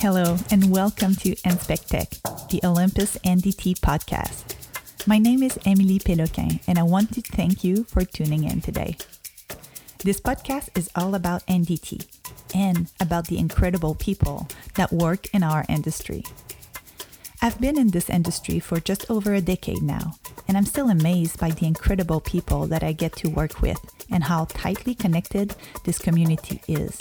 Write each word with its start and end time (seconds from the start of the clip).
Hello, 0.00 0.38
and 0.50 0.70
welcome 0.70 1.14
to 1.16 1.34
Inspectech, 1.44 2.48
the 2.48 2.60
Olympus 2.64 3.18
NDT 3.18 3.80
podcast. 3.80 4.56
My 5.06 5.18
name 5.18 5.42
is 5.42 5.58
Emily 5.66 5.98
Péloquin, 5.98 6.60
and 6.66 6.78
I 6.78 6.82
want 6.82 7.12
to 7.14 7.20
thank 7.20 7.62
you 7.64 7.84
for 7.84 8.04
tuning 8.04 8.44
in 8.44 8.60
today. 8.60 8.96
This 10.02 10.18
podcast 10.18 10.70
is 10.76 10.88
all 10.96 11.14
about 11.14 11.46
NDT 11.46 12.06
and 12.54 12.90
about 12.98 13.26
the 13.26 13.38
incredible 13.38 13.94
people 13.94 14.48
that 14.76 14.90
work 14.90 15.26
in 15.34 15.42
our 15.42 15.66
industry. 15.68 16.24
I've 17.42 17.60
been 17.60 17.78
in 17.78 17.88
this 17.88 18.08
industry 18.08 18.58
for 18.58 18.80
just 18.80 19.10
over 19.10 19.34
a 19.34 19.40
decade 19.40 19.82
now, 19.82 20.14
and 20.50 20.56
I'm 20.56 20.66
still 20.66 20.90
amazed 20.90 21.38
by 21.38 21.50
the 21.50 21.64
incredible 21.64 22.20
people 22.20 22.66
that 22.66 22.82
I 22.82 22.90
get 22.90 23.14
to 23.18 23.30
work 23.30 23.62
with 23.62 23.78
and 24.10 24.24
how 24.24 24.46
tightly 24.46 24.96
connected 24.96 25.54
this 25.84 25.96
community 25.96 26.60
is. 26.66 26.98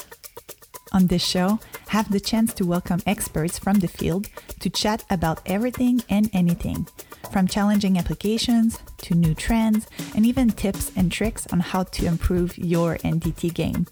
On 0.92 1.08
this 1.08 1.26
show, 1.26 1.60
I 1.88 1.94
have 1.94 2.12
the 2.12 2.20
chance 2.20 2.54
to 2.54 2.68
welcome 2.68 3.02
experts 3.08 3.58
from 3.58 3.80
the 3.80 3.88
field 3.88 4.30
to 4.60 4.70
chat 4.70 5.04
about 5.10 5.42
everything 5.48 6.04
and 6.12 6.30
anything, 6.32 6.86
from 7.32 7.48
challenging 7.48 7.98
applications 7.98 8.78
to 9.00 9.16
new 9.16 9.34
trends, 9.34 9.88
and 10.14 10.28
even 10.28 10.52
tips 10.52 10.92
and 10.96 11.12
tricks 11.12 11.48
on 11.52 11.60
how 11.60 11.82
to 11.86 12.06
improve 12.06 12.56
your 12.56 12.98
NDT 12.98 13.52
game. 13.56 13.88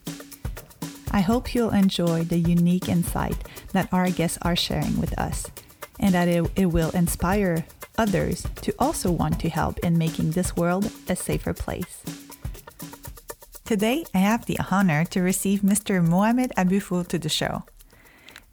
I 1.09 1.21
hope 1.21 1.55
you'll 1.55 1.71
enjoy 1.71 2.25
the 2.25 2.38
unique 2.38 2.89
insight 2.89 3.38
that 3.73 3.91
our 3.91 4.11
guests 4.11 4.38
are 4.44 4.55
sharing 4.55 4.99
with 4.99 5.17
us, 5.17 5.47
and 5.99 6.13
that 6.13 6.27
it, 6.27 6.47
it 6.55 6.67
will 6.67 6.91
inspire 6.91 7.66
others 7.97 8.45
to 8.61 8.73
also 8.79 9.11
want 9.11 9.39
to 9.39 9.49
help 9.49 9.79
in 9.79 9.97
making 9.97 10.31
this 10.31 10.55
world 10.55 10.91
a 11.07 11.15
safer 11.15 11.53
place. 11.53 12.01
Today, 13.65 14.05
I 14.13 14.19
have 14.19 14.45
the 14.45 14.59
honor 14.71 15.03
to 15.05 15.21
receive 15.21 15.61
Mr. 15.61 16.02
Mohamed 16.02 16.53
Aboufour 16.55 17.03
to 17.09 17.19
the 17.19 17.29
show. 17.29 17.63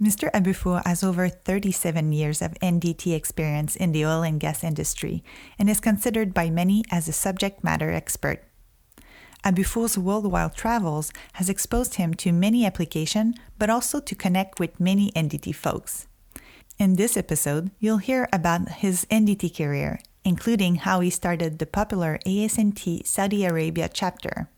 Mr. 0.02 0.28
Aboufour 0.34 0.82
has 0.84 1.04
over 1.04 1.28
37 1.28 2.12
years 2.12 2.42
of 2.42 2.54
NDT 2.54 3.14
experience 3.14 3.76
in 3.76 3.92
the 3.92 4.04
oil 4.04 4.22
and 4.22 4.40
gas 4.40 4.64
industry 4.64 5.22
and 5.56 5.70
is 5.70 5.78
considered 5.78 6.34
by 6.34 6.50
many 6.50 6.82
as 6.90 7.06
a 7.06 7.12
subject 7.12 7.62
matter 7.62 7.92
expert. 7.92 8.42
Aboufour's 9.44 9.96
worldwide 9.96 10.54
travels 10.54 11.12
has 11.34 11.48
exposed 11.48 11.94
him 11.94 12.14
to 12.14 12.32
many 12.32 12.66
applications, 12.66 13.36
but 13.58 13.70
also 13.70 14.00
to 14.00 14.14
connect 14.14 14.58
with 14.58 14.80
many 14.80 15.12
NDT 15.12 15.54
folks. 15.54 16.08
In 16.76 16.96
this 16.96 17.16
episode, 17.16 17.70
you'll 17.78 17.98
hear 17.98 18.28
about 18.32 18.68
his 18.68 19.06
NDT 19.08 19.56
career, 19.56 20.00
including 20.24 20.76
how 20.76 21.00
he 21.00 21.08
started 21.08 21.58
the 21.58 21.66
popular 21.66 22.18
ASNT 22.26 23.06
Saudi 23.06 23.44
Arabia 23.44 23.88
chapter. 23.92 24.48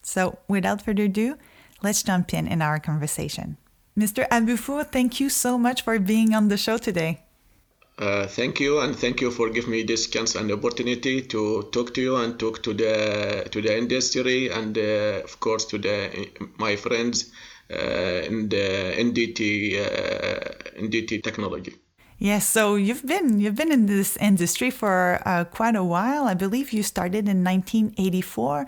So, 0.00 0.38
without 0.46 0.80
further 0.80 1.04
ado, 1.04 1.36
let's 1.82 2.04
jump 2.04 2.32
in 2.32 2.46
in 2.46 2.62
our 2.62 2.78
conversation. 2.78 3.56
Mr. 3.98 4.28
Aboufour, 4.28 4.84
thank 4.84 5.18
you 5.18 5.28
so 5.28 5.58
much 5.58 5.82
for 5.82 5.98
being 5.98 6.34
on 6.34 6.48
the 6.48 6.56
show 6.56 6.78
today. 6.78 7.24
Uh, 7.98 8.26
thank 8.28 8.60
you, 8.60 8.80
and 8.80 8.94
thank 8.96 9.20
you 9.20 9.30
for 9.32 9.50
giving 9.50 9.72
me 9.72 9.82
this 9.82 10.06
chance 10.06 10.36
and 10.36 10.50
opportunity 10.52 11.20
to 11.20 11.68
talk 11.72 11.92
to 11.94 12.00
you 12.00 12.16
and 12.16 12.38
talk 12.38 12.62
to 12.62 12.72
the 12.72 13.46
to 13.50 13.60
the 13.60 13.76
industry 13.76 14.48
and 14.48 14.78
uh, 14.78 15.20
of 15.22 15.38
course 15.40 15.66
to 15.66 15.76
the 15.76 16.30
my 16.56 16.76
friends 16.76 17.30
in 17.70 18.48
the 18.48 18.94
NDT 18.98 19.40
uh, 19.78 20.80
NDT 20.80 21.22
technology. 21.22 21.74
Yes, 22.22 22.46
so 22.46 22.74
you've 22.74 23.06
been 23.06 23.40
you've 23.40 23.54
been 23.54 23.72
in 23.72 23.86
this 23.86 24.18
industry 24.18 24.70
for 24.70 25.22
uh, 25.24 25.44
quite 25.44 25.74
a 25.74 25.82
while. 25.82 26.24
I 26.24 26.34
believe 26.34 26.70
you 26.70 26.82
started 26.82 27.26
in 27.28 27.42
1984. 27.42 28.66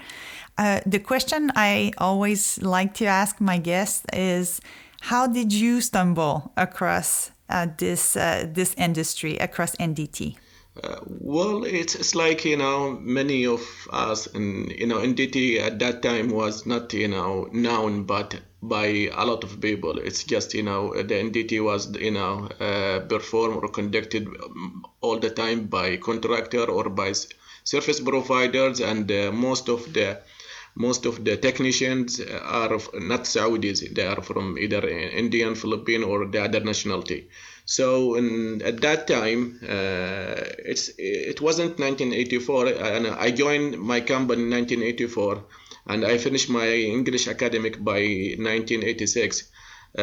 Uh, 0.56 0.80
the 0.86 0.98
question 0.98 1.52
I 1.54 1.92
always 1.98 2.62
like 2.62 2.94
to 2.94 3.04
ask 3.04 3.42
my 3.42 3.58
guests 3.58 4.06
is, 4.10 4.60
how 5.02 5.26
did 5.26 5.52
you 5.52 5.82
stumble 5.82 6.52
across 6.56 7.30
uh, 7.50 7.66
this 7.76 8.16
uh, 8.16 8.46
this 8.50 8.74
industry 8.78 9.36
across 9.36 9.76
NDT? 9.76 10.36
Uh, 10.82 10.96
well, 11.06 11.64
it's, 11.64 11.94
it's 11.94 12.14
like 12.14 12.46
you 12.46 12.56
know 12.56 12.98
many 13.02 13.44
of 13.44 13.60
us, 13.92 14.26
and 14.28 14.72
you 14.72 14.86
know 14.86 14.96
NDT 14.96 15.60
at 15.60 15.78
that 15.80 16.00
time 16.02 16.30
was 16.30 16.64
not 16.64 16.90
you 16.94 17.08
know 17.08 17.48
known, 17.52 18.04
but 18.04 18.40
by 18.62 18.86
a 19.12 19.24
lot 19.24 19.42
of 19.44 19.60
people. 19.60 19.98
It's 19.98 20.24
just 20.24 20.54
you 20.54 20.62
know 20.62 20.94
the 20.94 21.14
NDT 21.14 21.62
was 21.64 21.94
you 21.96 22.12
know 22.12 22.48
uh, 22.60 23.00
performed 23.00 23.56
or 23.56 23.68
conducted 23.68 24.28
um, 24.28 24.84
all 25.00 25.18
the 25.18 25.30
time 25.30 25.66
by 25.66 25.96
contractor 25.96 26.64
or 26.70 26.88
by 26.88 27.12
service 27.64 28.00
providers, 28.00 28.80
and 28.80 29.10
uh, 29.10 29.32
most 29.32 29.68
of 29.68 29.92
the 29.92 30.20
most 30.74 31.04
of 31.04 31.24
the 31.24 31.36
technicians 31.36 32.20
are 32.20 32.78
not 32.94 33.24
Saudis. 33.24 33.94
They 33.94 34.06
are 34.06 34.22
from 34.22 34.58
either 34.58 34.88
Indian, 34.88 35.54
Philippine, 35.54 36.02
or 36.02 36.26
the 36.26 36.42
other 36.44 36.60
nationality. 36.60 37.28
So 37.64 38.14
in, 38.14 38.62
at 38.62 38.80
that 38.80 39.06
time, 39.06 39.60
uh, 39.62 40.34
it's 40.64 40.90
it 40.98 41.40
wasn't 41.40 41.78
1984, 41.78 42.66
and 42.68 43.06
I 43.08 43.30
joined 43.30 43.78
my 43.78 44.00
company 44.00 44.42
in 44.42 44.50
1984, 44.50 45.44
and 45.86 46.04
I 46.04 46.18
finished 46.18 46.48
my 46.48 46.68
English 46.68 47.28
academic 47.28 47.82
by 47.82 48.00
1986. 48.38 49.50
Uh, 49.98 50.02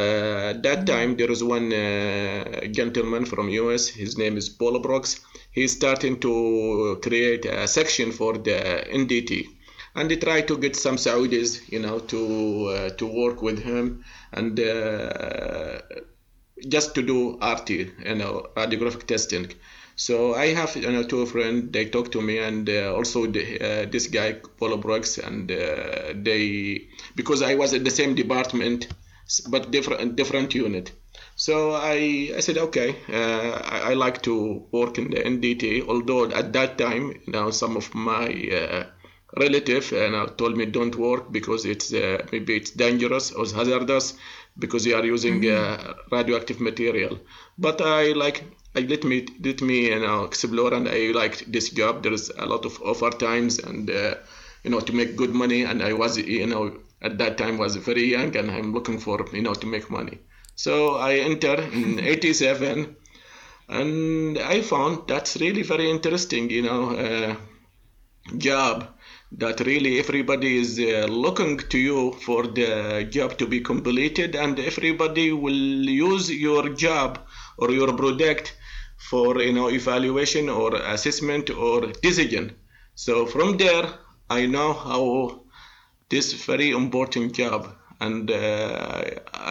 at 0.53 0.61
that 0.63 0.85
time, 0.85 1.17
there 1.17 1.27
was 1.27 1.43
one 1.43 1.73
uh, 1.73 2.65
gentleman 2.71 3.25
from 3.25 3.49
US. 3.49 3.87
His 3.87 4.17
name 4.17 4.37
is 4.37 4.49
Paul 4.49 4.79
Brooks. 4.79 5.21
He's 5.51 5.71
starting 5.71 6.19
to 6.19 6.99
create 7.01 7.45
a 7.45 7.67
section 7.67 8.11
for 8.11 8.33
the 8.37 8.85
NDT 8.91 9.47
and 9.95 10.09
they 10.09 10.17
try 10.17 10.41
to 10.41 10.57
get 10.57 10.75
some 10.75 10.97
Saudis, 10.97 11.67
you 11.71 11.79
know, 11.79 11.99
to 11.99 12.65
uh, 12.67 12.89
to 12.99 13.05
work 13.05 13.41
with 13.41 13.59
him 13.59 14.03
and 14.31 14.59
uh, 14.59 15.79
just 16.67 16.93
to 16.95 17.01
do 17.01 17.37
RT, 17.41 17.69
you 17.69 18.15
know, 18.15 18.47
radiographic 18.55 19.07
testing. 19.07 19.51
So 19.99 20.33
I 20.33 20.53
have 20.53 20.77
you 20.77 20.89
know 20.89 21.03
two 21.03 21.25
friends. 21.25 21.71
They 21.73 21.85
talk 21.85 22.09
to 22.13 22.21
me, 22.21 22.37
and 22.37 22.69
uh, 22.69 22.95
also 22.95 23.25
the, 23.27 23.43
uh, 23.59 23.85
this 23.91 24.07
guy 24.07 24.31
Paul 24.57 24.77
Brooks, 24.77 25.17
and 25.17 25.51
uh, 25.51 26.13
they 26.15 26.87
because 27.17 27.41
I 27.41 27.55
was 27.55 27.73
in 27.73 27.83
the 27.83 27.91
same 27.91 28.15
department, 28.15 28.87
but 29.49 29.71
different 29.71 30.15
different 30.15 30.55
unit. 30.55 30.93
So 31.35 31.73
I, 31.73 32.31
I 32.37 32.39
said, 32.39 32.57
okay, 32.57 32.95
uh, 33.09 33.51
I, 33.75 33.91
I, 33.91 33.93
like 33.93 34.21
to 34.23 34.65
work 34.71 34.97
in 34.97 35.09
the 35.09 35.17
NDT, 35.17 35.87
although 35.87 36.25
at 36.31 36.53
that 36.53 36.77
time, 36.77 37.11
you 37.25 37.31
know, 37.33 37.49
some 37.51 37.75
of 37.77 37.93
my 37.95 38.27
uh, 38.59 38.83
relative 39.37 39.91
and 39.91 40.15
uh, 40.15 40.27
told 40.27 40.57
me 40.57 40.65
don't 40.65 40.95
work 40.95 41.31
because 41.31 41.65
it's 41.65 41.93
uh, 41.93 42.25
maybe 42.31 42.55
it's 42.55 42.71
dangerous 42.71 43.31
or 43.31 43.45
hazardous 43.45 44.15
because 44.57 44.85
you 44.85 44.95
are 44.95 45.05
using 45.05 45.41
mm-hmm. 45.41 45.89
uh, 45.89 45.93
radioactive 46.11 46.59
material 46.59 47.19
but 47.57 47.79
i 47.81 48.11
like 48.13 48.43
i 48.75 48.81
let 48.81 49.03
me 49.03 49.25
let 49.43 49.61
me 49.61 49.87
you 49.89 49.99
know 49.99 50.23
explore 50.23 50.73
and 50.73 50.87
i 50.87 51.11
like 51.11 51.45
this 51.47 51.69
job. 51.69 52.03
There's 52.03 52.29
a 52.29 52.45
lot 52.45 52.65
of 52.65 52.81
offer 52.81 53.09
times 53.09 53.59
and 53.59 53.89
uh, 53.89 54.15
you 54.63 54.69
know 54.71 54.79
to 54.79 54.93
make 54.93 55.15
good 55.15 55.33
money. 55.33 55.63
And 55.63 55.81
i 55.81 55.93
was 55.93 56.17
you 56.17 56.47
know 56.47 56.77
at 57.01 57.17
that 57.17 57.37
time 57.37 57.57
was 57.57 57.75
very 57.77 58.05
young 58.05 58.35
and 58.35 58.51
i'm 58.51 58.73
looking 58.73 58.99
for 58.99 59.25
you 59.33 59.41
know 59.41 59.53
to 59.53 59.67
make 59.67 59.89
money. 59.89 60.19
So 60.55 60.95
i 60.95 61.15
enter 61.15 61.55
in 61.55 61.99
87 62.13 62.95
and 63.69 64.37
i 64.39 64.61
found 64.61 65.07
that's 65.07 65.37
really 65.37 65.61
very 65.61 65.89
interesting 65.89 66.49
you 66.49 66.63
know 66.63 66.83
uh, 67.05 67.35
job 68.37 68.87
that 69.31 69.59
really 69.59 69.99
everybody 69.99 70.57
is 70.57 70.79
uh, 70.79 71.05
looking 71.07 71.57
to 71.57 71.77
you 71.77 72.11
for 72.13 72.47
the 72.47 73.07
job 73.11 73.37
to 73.37 73.45
be 73.45 73.59
completed. 73.61 74.35
And 74.35 74.59
everybody 74.59 75.31
will 75.31 75.51
use 75.53 76.31
your 76.31 76.69
job 76.69 77.19
or 77.57 77.71
your 77.71 77.93
product 77.95 78.55
for 79.09 79.41
you 79.41 79.53
know 79.53 79.69
evaluation 79.69 80.49
or 80.49 80.75
assessment 80.75 81.49
or 81.49 81.87
decision 82.07 82.55
so 82.95 83.25
from 83.25 83.57
there 83.57 83.85
i 84.29 84.45
know 84.45 84.73
how 84.73 85.41
this 86.09 86.33
very 86.33 86.69
important 86.71 87.33
job 87.33 87.75
and 88.01 88.29
uh, 88.31 89.03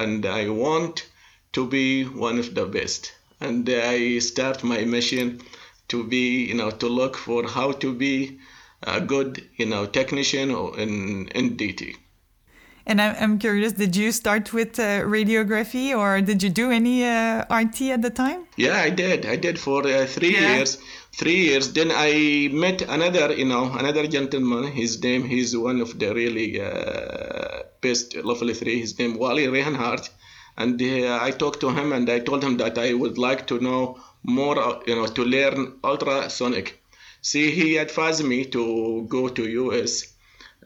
and 0.02 0.26
i 0.26 0.49
want 0.49 1.08
to 1.52 1.67
be 1.67 2.05
one 2.05 2.38
of 2.38 2.55
the 2.55 2.67
best 2.67 3.12
and 3.40 3.69
i 3.70 4.19
start 4.19 4.62
my 4.62 4.84
mission 4.84 5.40
to 5.88 6.05
be 6.05 6.44
you 6.44 6.55
know 6.55 6.70
to 6.70 6.87
look 6.87 7.17
for 7.17 7.49
how 7.49 7.72
to 7.72 7.94
be 7.94 8.38
a 8.82 9.00
good, 9.00 9.49
you 9.56 9.67
know, 9.67 9.87
technician 9.87 10.50
in 10.50 11.26
NDT. 11.26 11.96
And 12.88 13.02
I'm 13.02 13.38
curious, 13.38 13.75
did 13.75 13.94
you 13.94 14.11
start 14.12 14.55
with 14.55 14.81
uh, 14.81 15.02
radiography 15.02 15.94
or 15.94 16.23
did 16.23 16.43
you 16.43 16.49
do 16.49 16.70
any 16.70 17.05
uh, 17.05 17.44
RT 17.55 17.82
at 17.82 18.00
the 18.00 18.08
time? 18.08 18.46
Yeah, 18.56 18.79
I 18.79 18.88
did. 18.88 19.26
I 19.26 19.37
did 19.37 19.58
for 19.58 19.87
uh, 19.87 20.06
three 20.06 20.32
yeah. 20.32 20.56
years. 20.56 20.79
Three 21.12 21.37
years. 21.49 21.75
Then 21.75 21.90
I 21.93 22.49
met 22.50 22.81
another, 22.81 23.35
you 23.35 23.44
know, 23.44 23.70
another 23.73 24.06
gentleman. 24.06 24.73
His 24.73 25.02
name, 25.02 25.25
he's 25.25 25.55
one 25.55 25.82
of 25.82 25.99
the 25.99 26.14
really 26.14 26.62
uh, 26.62 27.64
best 27.82 28.17
lovely 28.17 28.55
three. 28.55 28.81
His 28.81 28.99
name 28.99 29.19
Wally 29.19 29.46
Rehanhart. 29.49 30.08
And 30.56 30.81
uh, 30.81 31.19
I 31.20 31.31
talked 31.32 31.61
to 31.61 31.69
him 31.69 31.93
and 31.93 32.08
I 32.08 32.20
told 32.20 32.43
him 32.43 32.56
that 32.56 32.79
I 32.79 32.94
would 32.94 33.19
like 33.19 33.46
to 33.49 33.61
know 33.61 34.00
more, 34.23 34.58
uh, 34.58 34.81
you 34.87 34.96
know, 34.96 35.06
to 35.06 35.25
learn 35.25 35.75
ultrasonic 35.84 36.79
See, 37.20 37.50
he 37.50 37.76
advised 37.79 38.25
me 38.25 38.44
to 38.46 39.05
go 39.08 39.29
to 39.29 39.49
US 39.49 40.14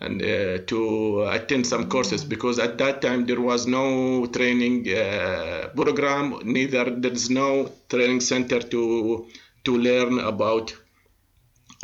and 0.02 0.20
uh, 0.20 0.58
to 0.66 1.22
attend 1.30 1.64
some 1.64 1.88
courses 1.88 2.24
because 2.24 2.58
at 2.58 2.76
that 2.78 3.00
time 3.00 3.24
there 3.24 3.40
was 3.40 3.68
no 3.68 4.26
training 4.26 4.92
uh, 4.92 5.68
program, 5.76 6.40
neither 6.44 6.90
there's 6.90 7.30
no 7.30 7.70
training 7.88 8.20
center 8.20 8.58
to 8.58 9.26
to 9.64 9.76
learn 9.78 10.18
about 10.18 10.74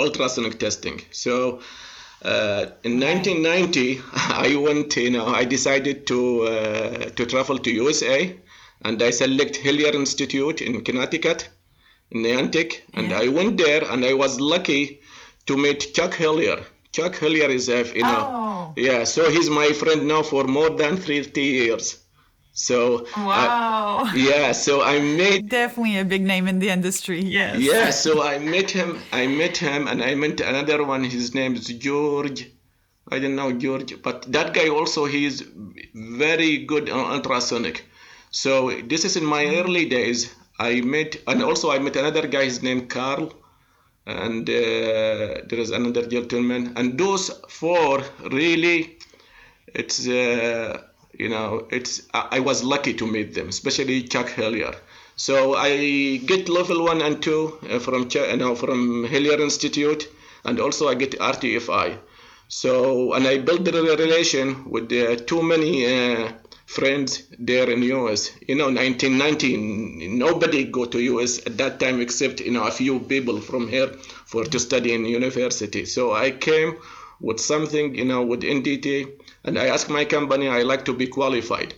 ultrasonic 0.01 0.59
testing. 0.59 1.01
So 1.13 1.61
uh, 2.23 2.67
in 2.83 2.99
1990, 2.99 4.01
I 4.15 4.57
went, 4.57 4.97
you 4.97 5.11
know, 5.11 5.27
I 5.27 5.45
decided 5.45 6.07
to 6.09 6.43
uh, 6.43 7.11
to 7.11 7.25
travel 7.25 7.59
to 7.61 7.71
USA, 7.71 8.37
and 8.83 9.01
I 9.01 9.11
select 9.11 9.61
Hellier 9.61 9.95
Institute 9.95 10.61
in 10.61 10.83
Connecticut, 10.83 11.49
in 12.11 12.23
Niantic, 12.23 12.81
and 12.95 13.11
yeah. 13.11 13.21
I 13.21 13.29
went 13.29 13.59
there, 13.59 13.85
and 13.85 14.05
I 14.05 14.15
was 14.15 14.41
lucky 14.41 15.03
to 15.47 15.57
meet 15.57 15.95
Chuck 15.95 16.15
Hellier. 16.15 16.65
Chuck 16.93 17.15
Hellier 17.15 17.51
is 17.51 17.69
a, 17.69 17.87
you 17.95 18.03
know, 18.03 18.25
oh. 18.29 18.73
yeah, 18.77 19.05
so 19.05 19.31
he's 19.31 19.51
my 19.51 19.69
friend 19.73 20.09
now 20.09 20.23
for 20.23 20.45
more 20.45 20.71
than 20.71 20.97
30 20.97 21.41
years. 21.41 21.99
So 22.59 23.07
wow, 23.17 24.03
uh, 24.05 24.13
yeah. 24.17 24.51
So 24.51 24.83
I 24.83 24.99
met 24.99 25.49
definitely 25.49 25.97
a 26.01 26.05
big 26.05 26.23
name 26.23 26.49
in 26.49 26.59
the 26.59 26.71
industry. 26.71 27.21
Yes. 27.23 27.61
Yeah. 27.61 27.91
So 27.91 28.21
I 28.21 28.39
met 28.41 28.69
him. 28.73 28.99
I 29.13 29.29
met 29.29 29.57
him, 29.57 29.87
and 29.87 30.03
I 30.03 30.17
met 30.17 30.41
another 30.41 30.83
one. 30.85 31.05
His 31.05 31.37
name 31.37 31.55
is 31.55 31.69
George. 31.69 32.51
I 33.13 33.21
don't 33.21 33.37
know 33.37 33.53
George, 33.53 34.03
but 34.03 34.31
that 34.33 34.55
guy 34.55 34.69
also 34.69 35.05
he's 35.05 35.45
very 35.95 36.65
good 36.67 36.91
on 36.91 37.13
ultrasonic. 37.13 37.85
So 38.33 38.71
this 38.83 39.05
is 39.05 39.17
in 39.17 39.25
my 39.25 39.45
mm-hmm. 39.45 39.61
early 39.61 39.85
days. 39.89 40.35
I 40.59 40.81
met, 40.81 41.15
and 41.29 41.45
also 41.45 41.71
I 41.71 41.79
met 41.79 41.95
another 41.95 42.27
guy. 42.27 42.45
His 42.45 42.61
name 42.61 42.89
Carl, 42.89 43.33
and 44.09 44.49
uh, 44.49 45.43
there 45.49 45.59
is 45.59 45.71
another 45.71 46.07
gentleman. 46.07 46.73
And 46.77 46.99
those 46.99 47.31
four 47.49 48.03
really, 48.31 48.99
it's. 49.75 50.09
Uh, 50.09 50.83
you 51.19 51.29
know, 51.29 51.67
it's 51.71 52.03
I 52.15 52.39
was 52.41 52.63
lucky 52.63 52.95
to 52.95 53.07
meet 53.07 53.35
them, 53.35 53.49
especially 53.49 54.03
Chuck 54.03 54.29
Hellier. 54.29 54.75
So 55.17 55.55
I 55.55 56.19
get 56.19 56.49
level 56.49 56.85
one 56.85 57.03
and 57.03 57.21
two 57.21 57.59
uh, 57.69 57.81
from 57.81 58.09
you 58.13 58.37
know, 58.37 58.55
from 58.55 59.05
Hellier 59.05 59.41
Institute, 59.41 60.09
and 60.45 60.61
also 60.61 60.89
I 60.89 60.95
get 60.95 61.19
RTFI. 61.19 61.99
So 62.47 63.15
and 63.15 63.27
I 63.27 63.39
build 63.39 63.67
a 63.67 63.73
relation 63.73 64.71
with 64.71 64.93
uh, 64.93 65.17
too 65.17 65.43
many 65.43 65.87
uh, 65.87 66.33
friends 66.69 67.23
there 67.39 67.71
in 67.71 67.83
US. 67.83 68.31
You 68.47 68.55
know, 68.55 68.67
1990, 68.67 70.09
nobody 70.09 70.65
go 70.65 70.85
to 70.85 70.99
US 71.15 71.39
at 71.47 71.57
that 71.57 71.81
time 71.81 71.99
except 72.01 72.41
you 72.41 72.53
know 72.53 72.65
a 72.65 72.71
few 72.71 73.01
people 73.01 73.41
from 73.41 73.69
here 73.69 73.89
for 74.27 74.45
to 74.45 74.59
study 74.59 74.93
in 74.93 75.07
university. 75.07 75.87
So 75.87 76.13
I 76.13 76.31
came 76.31 76.77
with 77.21 77.41
something, 77.41 77.95
you 77.95 78.05
know, 78.05 78.23
with 78.23 78.43
NDT 78.43 78.87
and 79.45 79.59
I 79.59 79.67
asked 79.69 79.89
my 79.89 80.05
company, 80.05 80.49
I 80.49 80.63
like 80.63 80.85
to 80.85 80.93
be 80.93 81.07
qualified 81.07 81.73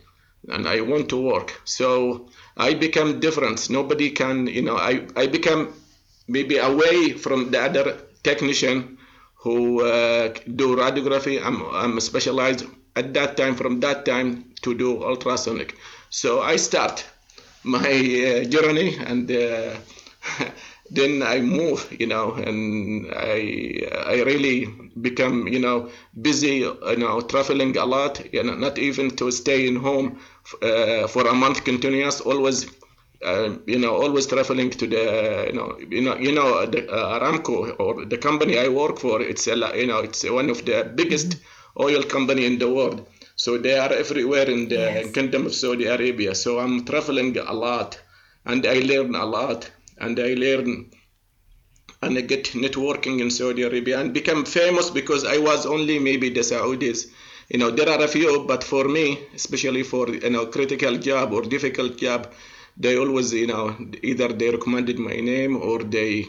and 0.49 0.67
I 0.67 0.81
want 0.81 1.09
to 1.11 1.21
work. 1.21 1.61
So 1.65 2.29
I 2.57 2.75
become 2.75 3.21
different. 3.21 3.71
Nobody 3.71 4.11
can, 4.11 4.49
you 4.49 4.63
know, 4.63 4.77
I, 4.77 5.07
I 5.15 5.29
become 5.29 5.73
maybe 6.27 6.59
away 6.59 7.13
from 7.13 7.53
the 7.53 7.61
other 7.61 7.97
technician 8.25 8.99
who 9.37 9.83
uh, 9.87 10.35
do 10.57 10.77
radiography. 10.77 11.41
I'm, 11.43 11.63
I'm 11.73 12.01
specialized 12.01 12.67
at 12.97 13.15
that 13.15 13.37
time, 13.37 13.55
from 13.57 13.81
that 13.81 14.05
time, 14.05 14.45
to 14.63 14.75
do 14.75 15.03
ultrasonic. 15.05 15.77
So 16.11 16.41
I 16.43 16.57
start 16.57 17.05
my 17.65 17.79
uh, 17.79 18.45
journey 18.45 18.97
and 18.99 19.31
uh, 19.31 19.77
then 20.91 21.23
I 21.23 21.41
move, 21.41 21.87
you 22.01 22.07
know, 22.07 22.33
and 22.35 23.07
I 23.15 23.83
I 24.07 24.23
really 24.23 24.67
become, 25.01 25.47
you 25.49 25.59
know, 25.61 25.91
busy, 26.21 26.57
you 26.93 26.97
know, 26.97 27.21
traveling 27.21 27.77
a 27.77 27.85
lot, 27.85 28.15
you 28.33 28.43
know, 28.43 28.55
not 28.55 28.79
even 28.79 29.11
to 29.17 29.31
stay 29.31 29.67
in 29.69 29.77
home 29.77 30.19
uh, 30.63 31.07
for 31.07 31.27
a 31.27 31.35
month 31.35 31.65
continuous, 31.65 32.21
always, 32.21 32.67
uh, 33.25 33.51
you 33.67 33.79
know, 33.79 33.95
always 33.95 34.27
traveling 34.27 34.71
to 34.71 34.87
the, 34.87 35.45
you 35.49 35.53
know, 35.53 35.79
you 35.91 36.01
know, 36.03 36.17
you 36.17 36.33
know, 36.33 36.67
the 36.67 36.91
uh, 36.91 37.19
Aramco 37.21 37.77
or 37.79 38.05
the 38.05 38.19
company 38.19 38.59
I 38.59 38.69
work 38.69 38.99
for, 38.99 39.21
it's 39.23 39.47
a, 39.47 39.55
you 39.77 39.87
know, 39.87 39.99
it's 40.01 40.29
one 40.29 40.51
of 40.51 40.65
the 40.65 40.91
biggest 40.95 41.37
oil 41.79 42.03
company 42.05 42.47
in 42.47 42.59
the 42.59 42.71
world. 42.71 43.07
So 43.37 43.59
they 43.59 43.79
are 43.79 43.93
everywhere 43.93 44.49
in 44.51 44.69
the 44.69 44.77
yes. 44.77 45.13
Kingdom 45.13 45.47
of 45.47 45.55
Saudi 45.55 45.87
Arabia. 45.87 46.35
So 46.35 46.59
I'm 46.59 46.85
traveling 46.85 47.37
a 47.39 47.53
lot, 47.53 47.99
and 48.45 48.67
I 48.67 48.81
learn 48.81 49.15
a 49.15 49.25
lot 49.25 49.71
and 50.01 50.19
I 50.19 50.35
learn 50.35 50.91
and 52.03 52.17
I 52.17 52.23
get 52.23 52.45
networking 52.65 53.21
in 53.21 53.31
Saudi 53.31 53.63
Arabia 53.63 54.01
and 54.01 54.15
become 54.15 54.45
famous 54.45 54.89
because 54.89 55.25
I 55.25 55.37
was 55.39 55.67
only 55.67 55.99
maybe 55.99 56.31
the 56.31 56.41
Saudis. 56.41 57.09
You 57.51 57.59
know, 57.59 57.71
there 57.71 57.89
are 57.89 58.03
a 58.03 58.09
few, 58.09 58.45
but 58.47 58.65
for 58.65 58.85
me, 58.89 59.19
especially 59.35 59.83
for 59.83 60.09
you 60.09 60.31
know 60.31 60.47
critical 60.47 60.97
job 60.97 61.33
or 61.33 61.43
difficult 61.43 61.99
job, 61.99 62.33
they 62.77 62.97
always 62.97 63.35
you 63.35 63.49
know 63.49 63.77
either 64.03 64.29
they 64.29 64.51
recommended 64.51 64.99
my 64.99 65.17
name 65.17 65.57
or 65.57 65.81
they 65.81 66.27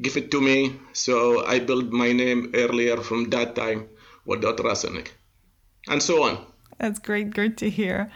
give 0.00 0.16
it 0.16 0.30
to 0.30 0.40
me. 0.40 0.80
So 0.92 1.44
I 1.44 1.58
built 1.58 1.90
my 1.90 2.12
name 2.12 2.52
earlier 2.54 2.96
from 2.98 3.28
that 3.30 3.54
time 3.54 3.88
with 4.26 4.44
ultrasonic, 4.44 5.14
and 5.88 6.02
so 6.02 6.24
on. 6.24 6.44
That's 6.78 6.98
great. 6.98 7.30
Good 7.30 7.56
to 7.58 7.70
hear. 7.70 8.10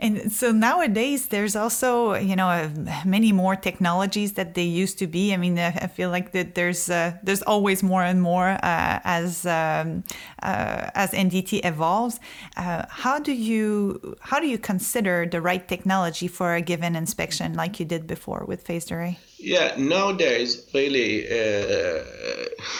And 0.00 0.30
so 0.30 0.52
nowadays, 0.52 1.26
there's 1.26 1.56
also, 1.56 2.14
you 2.14 2.36
know, 2.36 2.70
many 3.04 3.32
more 3.32 3.56
technologies 3.56 4.34
that 4.34 4.54
they 4.54 4.62
used 4.62 4.96
to 5.00 5.08
be. 5.08 5.34
I 5.34 5.36
mean, 5.36 5.58
I 5.58 5.88
feel 5.88 6.10
like 6.10 6.30
that 6.32 6.54
there's 6.54 6.88
uh, 6.88 7.14
there's 7.24 7.42
always 7.42 7.82
more 7.82 8.04
and 8.04 8.22
more 8.22 8.50
uh, 8.62 9.00
as 9.02 9.44
um, 9.44 10.04
uh, 10.42 10.90
as 10.94 11.10
NDT 11.10 11.64
evolves. 11.64 12.20
Uh, 12.56 12.84
how 12.88 13.18
do 13.18 13.32
you 13.32 14.16
how 14.20 14.38
do 14.38 14.46
you 14.46 14.58
consider 14.58 15.26
the 15.26 15.40
right 15.40 15.66
technology 15.66 16.28
for 16.28 16.54
a 16.54 16.60
given 16.60 16.94
inspection, 16.94 17.54
like 17.54 17.80
you 17.80 17.86
did 17.86 18.06
before 18.06 18.44
with 18.46 18.62
phased 18.62 18.92
array? 18.92 19.18
Yeah, 19.38 19.74
nowadays, 19.76 20.64
really, 20.74 21.26
uh, 21.26 22.04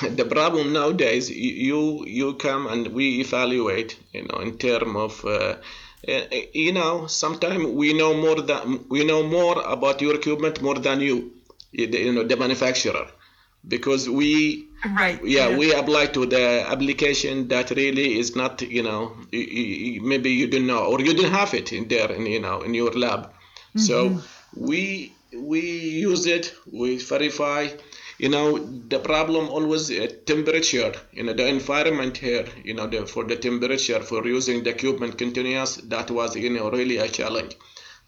the 0.10 0.26
problem 0.30 0.72
nowadays, 0.72 1.30
you 1.30 2.04
you 2.06 2.34
come 2.34 2.68
and 2.68 2.88
we 2.88 3.20
evaluate, 3.20 3.98
you 4.12 4.26
know, 4.28 4.38
in 4.38 4.56
terms 4.56 4.96
of 4.96 5.24
uh, 5.24 5.28
uh, 5.28 5.56
you 6.06 6.72
know, 6.72 7.06
sometimes 7.06 7.66
we 7.66 7.92
know 7.92 8.14
more 8.14 8.40
than 8.40 8.84
we 8.88 9.04
know 9.04 9.22
more 9.22 9.60
about 9.62 10.00
your 10.00 10.14
equipment 10.14 10.62
more 10.62 10.76
than 10.76 11.00
you, 11.00 11.32
you 11.72 12.12
know, 12.12 12.24
the 12.24 12.36
manufacturer, 12.36 13.06
because 13.66 14.08
we 14.08 14.68
right 14.96 15.20
yeah, 15.24 15.48
yeah, 15.48 15.58
we 15.58 15.74
apply 15.74 16.06
to 16.06 16.24
the 16.26 16.64
application 16.68 17.48
that 17.48 17.70
really 17.70 18.18
is 18.18 18.36
not 18.36 18.62
you 18.62 18.82
know 18.82 19.16
maybe 19.32 20.30
you 20.30 20.46
didn't 20.46 20.68
know 20.68 20.84
or 20.84 21.00
you 21.00 21.12
didn't 21.14 21.32
have 21.32 21.52
it 21.54 21.72
in 21.72 21.88
there 21.88 22.10
in 22.12 22.26
you 22.26 22.40
know 22.40 22.62
in 22.62 22.74
your 22.74 22.92
lab, 22.92 23.24
mm-hmm. 23.24 23.80
so 23.80 24.22
we 24.54 25.12
we 25.34 25.60
use 25.60 26.26
it 26.26 26.54
we 26.72 26.98
verify 26.98 27.68
you 28.18 28.28
know 28.28 28.58
the 28.58 28.98
problem 28.98 29.48
always 29.48 29.90
uh, 29.90 30.06
temperature 30.26 30.92
you 31.12 31.22
know 31.22 31.32
the 31.32 31.46
environment 31.46 32.16
here 32.16 32.46
you 32.64 32.74
know 32.74 32.86
the, 32.86 33.06
for 33.06 33.24
the 33.24 33.36
temperature 33.36 34.00
for 34.00 34.26
using 34.26 34.62
the 34.64 34.70
equipment 34.70 35.16
continuous 35.16 35.76
that 35.76 36.10
was 36.10 36.36
you 36.36 36.50
know 36.50 36.70
really 36.70 36.98
a 36.98 37.08
challenge 37.08 37.56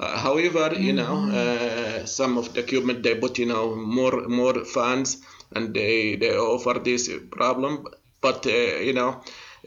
uh, 0.01 0.19
however 0.19 0.71
mm-hmm. 0.71 0.83
you 0.83 0.93
know 0.93 1.15
mm-hmm. 1.17 2.03
uh, 2.03 2.07
some 2.07 2.37
of 2.39 2.53
the 2.55 2.61
equipment 2.61 3.03
they 3.03 3.15
put 3.15 3.39
you 3.39 3.47
know 3.47 3.77
more 3.77 4.29
more 4.29 4.65
fans 4.65 5.19
and 5.53 5.75
they 5.75 6.17
they 6.17 6.37
offer 6.37 6.81
this 6.81 7.09
problem 7.31 7.87
but 8.21 8.45
uh, 8.47 8.51
you 8.89 8.93
know 8.93 9.11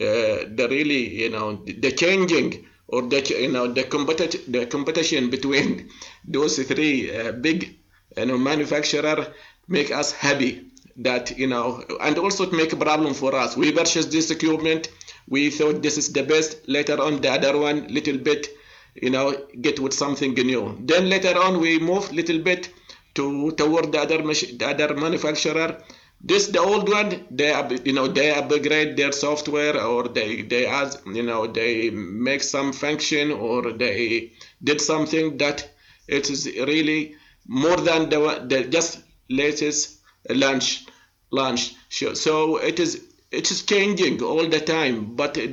uh, 0.01 0.38
the 0.57 0.67
really 0.69 1.21
you 1.23 1.29
know 1.29 1.63
the 1.65 1.91
changing 1.91 2.65
or 2.88 3.03
the 3.03 3.19
you 3.39 3.51
know 3.51 3.67
the 3.67 3.83
competition 3.85 4.41
the 4.51 4.65
competition 4.65 5.29
between 5.29 5.89
those 6.27 6.57
three 6.63 7.15
uh, 7.15 7.31
big 7.31 7.77
you 8.17 8.25
know 8.25 8.38
manufacturer 8.38 9.33
make 9.67 9.91
us 9.91 10.12
happy 10.12 10.65
that 10.98 11.38
you 11.38 11.48
know 11.48 11.84
and 12.01 12.17
also 12.17 12.46
to 12.46 12.55
make 12.55 12.74
a 12.74 12.77
problem 12.77 13.13
for 13.13 13.36
us. 13.36 13.58
We 13.58 13.72
purchased 13.72 14.12
this 14.12 14.29
equipment. 14.32 14.89
We 15.27 15.50
thought 15.50 15.82
this 15.82 15.98
is 15.98 16.13
the 16.13 16.24
best. 16.24 16.67
Later 16.67 17.01
on 17.01 17.22
the 17.22 17.32
other 17.32 17.58
one 17.58 17.88
little 17.88 18.17
bit 18.17 18.50
you 18.96 19.10
know 19.10 19.46
get 19.62 19.79
with 19.79 19.93
something 19.93 20.34
new. 20.34 20.77
Then 20.82 21.10
later 21.10 21.38
on 21.39 21.60
we 21.60 21.79
move 21.79 22.12
little 22.12 22.39
bit 22.39 22.70
to 23.15 23.51
toward 23.53 23.91
the 23.91 24.00
other 24.01 24.17
the 24.22 24.65
other 24.67 24.93
manufacturer. 24.96 25.82
This 26.25 26.48
the 26.48 26.60
old 26.60 26.89
one 26.89 27.25
they 27.32 27.51
you 27.84 27.93
know 27.93 28.08
they 28.08 28.32
upgrade 28.32 28.96
their 28.96 29.12
software 29.12 29.82
or 29.82 30.08
they 30.08 30.41
they 30.43 30.65
add 30.67 30.96
you 31.05 31.24
know 31.24 31.48
they 31.48 31.89
make 31.89 32.43
some 32.43 32.72
function 32.72 33.32
or 33.32 33.72
they 33.74 34.32
did 34.63 34.79
something 34.79 35.38
that 35.38 35.70
it 36.08 36.29
is 36.29 36.46
really 36.46 37.15
more 37.46 37.77
than 37.77 38.10
the, 38.10 38.46
the 38.48 38.63
just 38.65 39.02
latest 39.29 39.99
launch 40.29 40.85
launch 41.31 41.75
so 41.89 42.57
it 42.57 42.79
is 42.79 43.01
it 43.33 43.49
is 43.51 43.63
changing 43.63 44.21
all 44.21 44.47
the 44.47 44.59
time. 44.59 45.15
But 45.15 45.33
the 45.33 45.49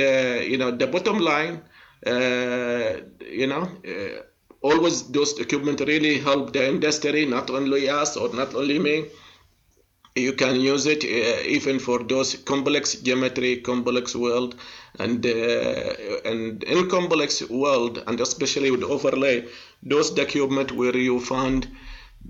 the 0.00 0.10
you 0.50 0.56
know 0.58 0.70
the 0.70 0.86
bottom 0.86 1.18
line 1.18 1.62
uh, 2.06 2.90
you 3.40 3.46
know 3.46 3.64
uh, 3.92 4.22
always 4.62 4.96
those 5.10 5.38
equipment 5.38 5.80
really 5.80 6.18
help 6.18 6.52
the 6.52 6.66
industry 6.68 7.26
not 7.26 7.50
only 7.50 7.88
us 7.88 8.16
or 8.16 8.34
not 8.34 8.54
only 8.54 8.78
me. 8.78 9.06
You 10.16 10.32
can 10.32 10.60
use 10.60 10.86
it 10.86 11.04
uh, 11.04 11.42
even 11.56 11.78
for 11.78 12.02
those 12.02 12.34
complex 12.52 12.96
geometry, 12.96 13.58
complex 13.58 14.16
world, 14.16 14.56
and 14.98 15.24
uh, 15.24 15.94
and 16.24 16.64
in 16.64 16.88
complex 16.90 17.48
world, 17.48 18.02
and 18.06 18.20
especially 18.20 18.70
with 18.72 18.82
overlay, 18.82 19.46
those 19.82 20.10
document 20.10 20.72
where 20.72 20.96
you 20.96 21.20
found 21.20 21.68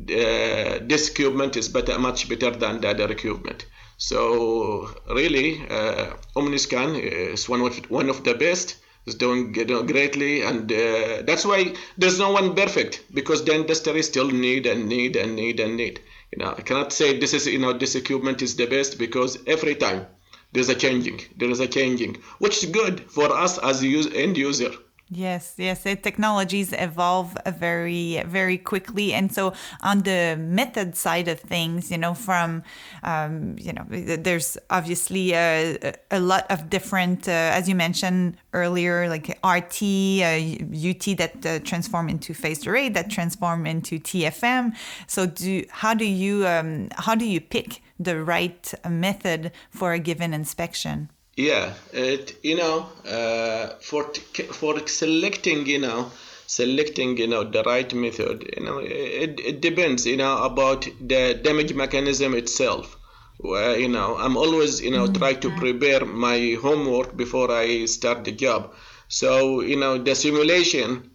uh, 0.00 0.78
this 0.83 1.11
equipment 1.11 1.57
is 1.57 1.68
better, 1.68 1.99
much 1.99 2.28
better 2.28 2.50
than 2.50 2.80
the 2.80 2.88
other 2.90 3.11
equipment. 3.11 3.66
So 3.99 4.88
really, 5.11 5.61
uh, 5.68 6.14
Omniscan 6.37 7.00
is 7.00 7.49
one 7.49 7.61
of 7.62 7.76
one 7.90 8.09
of 8.09 8.23
the 8.25 8.35
best. 8.35 8.76
It's 9.07 9.16
doing, 9.16 9.52
doing 9.52 9.87
greatly, 9.87 10.42
and 10.42 10.71
uh, 10.71 11.23
that's 11.23 11.45
why 11.45 11.75
there's 11.97 12.18
no 12.18 12.30
one 12.30 12.54
perfect 12.54 13.04
because 13.14 13.45
the 13.45 13.54
industry 13.54 14.02
still 14.02 14.30
need 14.30 14.66
and 14.66 14.87
need 14.87 15.16
and 15.16 15.35
need 15.35 15.59
and 15.61 15.76
need. 15.76 16.00
You 16.30 16.38
know, 16.38 16.54
I 16.57 16.61
cannot 16.61 16.92
say 16.92 17.18
this 17.18 17.33
is 17.35 17.47
you 17.47 17.59
know 17.59 17.73
this 17.73 17.95
equipment 17.95 18.42
is 18.42 18.54
the 18.57 18.66
best 18.66 18.99
because 18.99 19.38
every 19.47 19.75
time 19.75 20.07
there's 20.52 20.68
a 20.68 20.75
changing, 20.75 21.21
there 21.37 21.50
is 21.50 21.61
a 21.61 21.66
changing, 21.66 22.18
which 22.38 22.62
is 22.62 22.71
good 22.71 23.11
for 23.11 23.33
us 23.33 23.59
as 23.59 23.83
use, 23.83 24.07
end 24.14 24.37
user. 24.37 24.73
Yes, 25.11 25.55
yes, 25.57 25.85
technologies 25.85 26.75
evolve 26.75 27.35
very, 27.47 28.23
very 28.27 28.59
quickly, 28.59 29.15
and 29.15 29.33
so 29.33 29.55
on 29.81 30.03
the 30.03 30.37
method 30.38 30.97
side 30.97 31.29
of 31.29 31.41
things, 31.41 31.91
you 31.91 31.97
know, 31.97 32.12
from, 32.12 32.62
um, 33.03 33.57
you 33.59 33.73
know, 33.73 33.87
there's 33.88 34.59
obviously 34.69 35.33
a, 35.33 35.95
a 36.11 36.21
lot 36.21 36.45
of 36.50 36.69
different, 36.69 37.27
uh, 37.27 37.31
as 37.31 37.71
you 37.71 37.75
mentioned 37.75 38.37
earlier, 38.53 39.09
like 39.09 39.29
RT, 39.43 39.83
uh, 40.21 40.91
UT 40.91 41.17
that 41.17 41.47
uh, 41.47 41.59
transform 41.61 42.11
into 42.11 42.35
phased 42.35 42.67
array, 42.67 42.91
that 42.91 43.09
transform 43.09 43.67
into 43.67 43.99
TFM. 43.99 44.77
So, 45.07 45.25
do 45.25 45.65
how 45.71 45.95
do 45.95 46.05
you 46.05 46.47
um, 46.47 46.91
how 46.97 47.15
do 47.15 47.25
you 47.25 47.41
pick 47.41 47.81
the 47.99 48.23
right 48.23 48.75
method 48.87 49.53
for 49.71 49.95
a 49.95 49.99
given 49.99 50.35
inspection? 50.35 51.09
Yeah, 51.38 51.75
it, 51.92 52.37
you 52.42 52.57
know, 52.57 52.88
uh, 53.07 53.76
for 53.80 54.12
for 54.61 54.87
selecting, 54.88 55.66
you 55.66 55.78
know, 55.78 56.11
selecting, 56.47 57.16
you 57.16 57.28
know, 57.28 57.45
the 57.45 57.62
right 57.62 57.90
method, 57.95 58.54
you 58.57 58.64
know, 58.64 58.78
it, 58.78 59.38
it 59.40 59.61
depends, 59.61 60.04
you 60.04 60.16
know, 60.16 60.42
about 60.42 60.88
the 61.00 61.40
damage 61.40 61.73
mechanism 61.75 62.35
itself. 62.35 62.97
Where, 63.37 63.78
you 63.78 63.88
know, 63.88 64.16
I'm 64.16 64.37
always, 64.37 64.80
you 64.80 64.90
know, 64.90 65.04
mm-hmm. 65.04 65.21
try 65.23 65.35
to 65.35 65.50
prepare 65.57 66.04
my 66.04 66.59
homework 66.61 67.16
before 67.16 67.52
I 67.52 67.85
start 67.85 68.25
the 68.25 68.33
job. 68.33 68.75
So, 69.07 69.61
you 69.61 69.76
know, 69.76 69.97
the 69.97 70.16
simulation, 70.16 71.09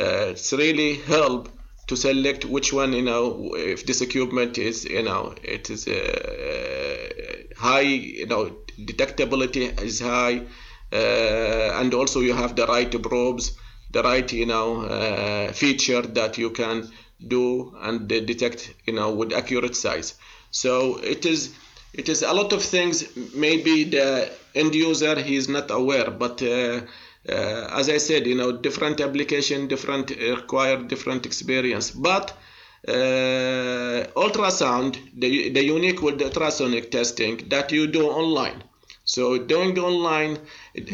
uh, 0.00 0.32
it's 0.34 0.52
really 0.52 0.94
help 0.94 1.48
to 1.88 1.96
select 1.96 2.44
which 2.44 2.72
one, 2.72 2.92
you 2.92 3.02
know, 3.02 3.54
if 3.54 3.84
this 3.86 4.00
equipment 4.00 4.58
is, 4.58 4.84
you 4.84 5.02
know, 5.02 5.34
it 5.42 5.70
is 5.70 5.88
uh, 5.88 6.98
high, 7.56 7.80
you 7.80 8.26
know, 8.26 8.56
detectability 8.78 9.80
is 9.82 10.00
high, 10.00 10.42
uh, 10.92 11.80
and 11.80 11.92
also 11.94 12.20
you 12.20 12.34
have 12.34 12.54
the 12.56 12.66
right 12.66 13.02
probes, 13.02 13.56
the 13.90 14.02
right 14.02 14.30
you 14.32 14.46
know 14.46 14.82
uh, 14.82 15.52
feature 15.52 16.02
that 16.02 16.38
you 16.38 16.50
can 16.50 16.88
do 17.26 17.74
and 17.80 18.06
detect 18.08 18.74
you 18.86 18.92
know 18.92 19.12
with 19.12 19.32
accurate 19.32 19.76
size. 19.76 20.14
So 20.50 20.96
it 20.98 21.26
is 21.26 21.54
it 21.92 22.08
is 22.08 22.22
a 22.22 22.32
lot 22.32 22.52
of 22.52 22.62
things. 22.62 23.04
Maybe 23.34 23.84
the 23.84 24.30
end 24.54 24.74
user 24.74 25.20
he 25.20 25.36
is 25.36 25.48
not 25.48 25.70
aware, 25.70 26.10
but 26.10 26.42
uh, 27.28 27.32
uh, 27.32 27.68
as 27.80 27.88
I 27.88 27.98
said, 27.98 28.26
you 28.26 28.34
know, 28.34 28.52
different 28.52 29.00
application, 29.00 29.68
different 29.68 30.10
require 30.10 30.76
different 30.82 31.26
experience. 31.26 31.90
But 31.90 32.32
uh, 32.86 34.04
ultrasound, 34.16 34.98
the, 35.18 35.50
the 35.50 35.64
unique 35.64 36.00
with 36.02 36.18
the 36.18 36.26
ultrasonic 36.26 36.90
testing 36.90 37.48
that 37.48 37.72
you 37.72 37.86
do 37.86 38.08
online. 38.08 38.62
So 39.04 39.38
doing 39.38 39.78
online, 39.78 40.38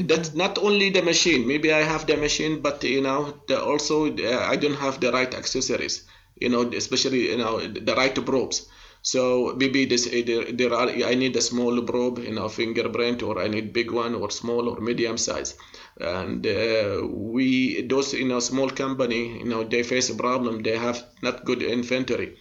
that's 0.05 0.35
not 0.35 0.59
only 0.59 0.91
the 0.91 1.03
machine. 1.03 1.47
Maybe 1.47 1.73
I 1.73 1.83
have 1.83 2.07
the 2.07 2.17
machine, 2.17 2.61
but 2.61 2.83
you 2.85 3.01
know, 3.03 3.35
the, 3.49 3.63
also 3.63 4.07
uh, 4.17 4.39
I 4.51 4.57
don't 4.57 4.77
have 4.77 5.01
the 5.01 5.13
right 5.13 5.33
accessories. 5.35 6.05
You 6.41 6.49
know, 6.49 6.63
especially 6.73 7.31
you 7.31 7.39
know 7.39 7.61
the 7.61 7.95
right 7.95 8.15
probes. 8.15 8.67
So 9.05 9.55
maybe 9.59 9.85
this 9.85 10.05
there, 10.07 10.51
there 10.61 10.73
are 10.73 10.89
I 10.89 11.15
need 11.15 11.37
a 11.37 11.43
small 11.43 11.83
probe, 11.83 12.19
you 12.21 12.33
know, 12.33 12.49
fingerprint, 12.49 13.23
or 13.23 13.39
I 13.45 13.49
need 13.49 13.73
big 13.75 13.91
one, 13.91 14.15
or 14.15 14.31
small, 14.31 14.69
or 14.71 14.81
medium 14.81 15.19
size. 15.19 15.55
And 16.01 16.47
uh, 16.47 17.07
we 17.07 17.83
those 17.83 18.15
you 18.15 18.27
know 18.27 18.41
small 18.41 18.71
company, 18.71 19.39
you 19.41 19.45
know, 19.45 19.63
they 19.65 19.83
face 19.83 20.09
a 20.11 20.15
problem. 20.15 20.63
They 20.63 20.79
have 20.79 21.05
not 21.23 21.45
good 21.45 21.63
inventory, 21.63 22.37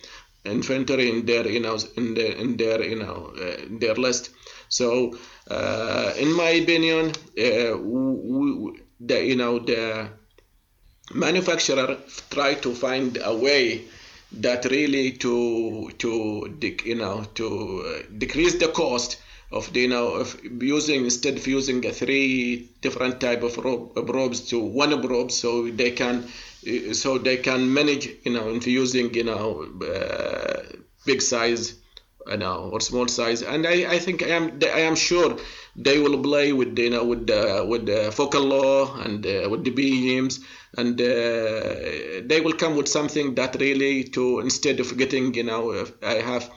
inventory 0.46 1.10
in 1.10 1.26
their 1.26 1.46
you 1.48 1.60
know 1.60 1.78
in 1.98 2.14
their 2.14 2.32
in 2.46 2.56
their 2.58 2.82
you 2.84 2.96
know 3.04 3.34
uh, 3.46 3.58
their 3.82 3.96
list. 3.96 4.30
So 4.70 5.18
uh, 5.52 6.14
in 6.18 6.32
my 6.34 6.52
opinion, 6.64 7.12
uh, 7.48 7.78
we, 7.78 8.82
the, 9.02 9.26
you 9.32 9.36
know 9.36 9.60
the 9.60 10.10
manufacturer 11.14 11.98
try 12.30 12.54
to 12.56 12.74
find 12.74 13.18
a 13.24 13.34
way 13.36 13.84
that 14.34 14.66
really 14.66 15.12
to 15.12 15.92
to 16.00 16.58
you 16.86 16.96
know 16.96 17.24
to 17.36 17.84
uh, 17.86 18.04
decrease 18.18 18.56
the 18.56 18.68
cost 18.68 19.18
of 19.52 19.76
you 19.76 19.88
know 19.88 20.08
of 20.14 20.40
using 20.62 21.06
instead 21.06 21.38
of 21.38 21.46
using 21.46 21.82
three 21.82 22.70
different 22.82 23.22
type 23.22 23.44
of 23.44 23.54
probes 23.54 24.42
to 24.50 24.60
one 24.60 25.00
probe 25.02 25.32
so 25.32 25.70
they 25.70 25.92
can 25.92 26.28
so 26.94 27.18
they 27.18 27.38
can 27.38 27.72
manage 27.72 28.10
you 28.24 28.34
know 28.34 28.50
into 28.50 28.72
using 28.72 29.14
you 29.14 29.24
know 29.24 29.68
uh, 29.86 30.64
big 31.06 31.22
size 31.22 31.76
you 32.28 32.38
know, 32.38 32.70
or 32.72 32.80
small 32.80 33.08
size. 33.08 33.42
And 33.42 33.66
I, 33.68 33.94
I 33.94 34.00
think 34.00 34.24
I 34.24 34.30
am 34.30 34.60
I 34.62 34.82
am 34.82 34.96
sure 34.96 35.38
they 35.76 36.00
will 36.00 36.22
play 36.22 36.54
with 36.54 36.78
you 36.78 36.90
know 36.90 37.04
with 37.04 37.28
the 37.28 37.66
with 37.68 37.86
the 37.86 38.12
focal 38.12 38.44
law 38.44 38.96
and 39.02 39.26
uh, 39.26 39.48
with 39.50 39.64
the 39.64 39.72
beams, 39.72 40.40
and 40.78 41.00
uh, 41.00 42.24
they 42.26 42.42
will 42.44 42.54
come 42.54 42.76
with 42.76 42.88
something 42.88 43.36
that 43.36 43.56
really 43.60 44.04
to 44.16 44.40
instead 44.40 44.80
of 44.80 44.98
getting 44.98 45.34
you 45.34 45.44
know 45.44 45.86
I 46.02 46.16
have 46.16 46.50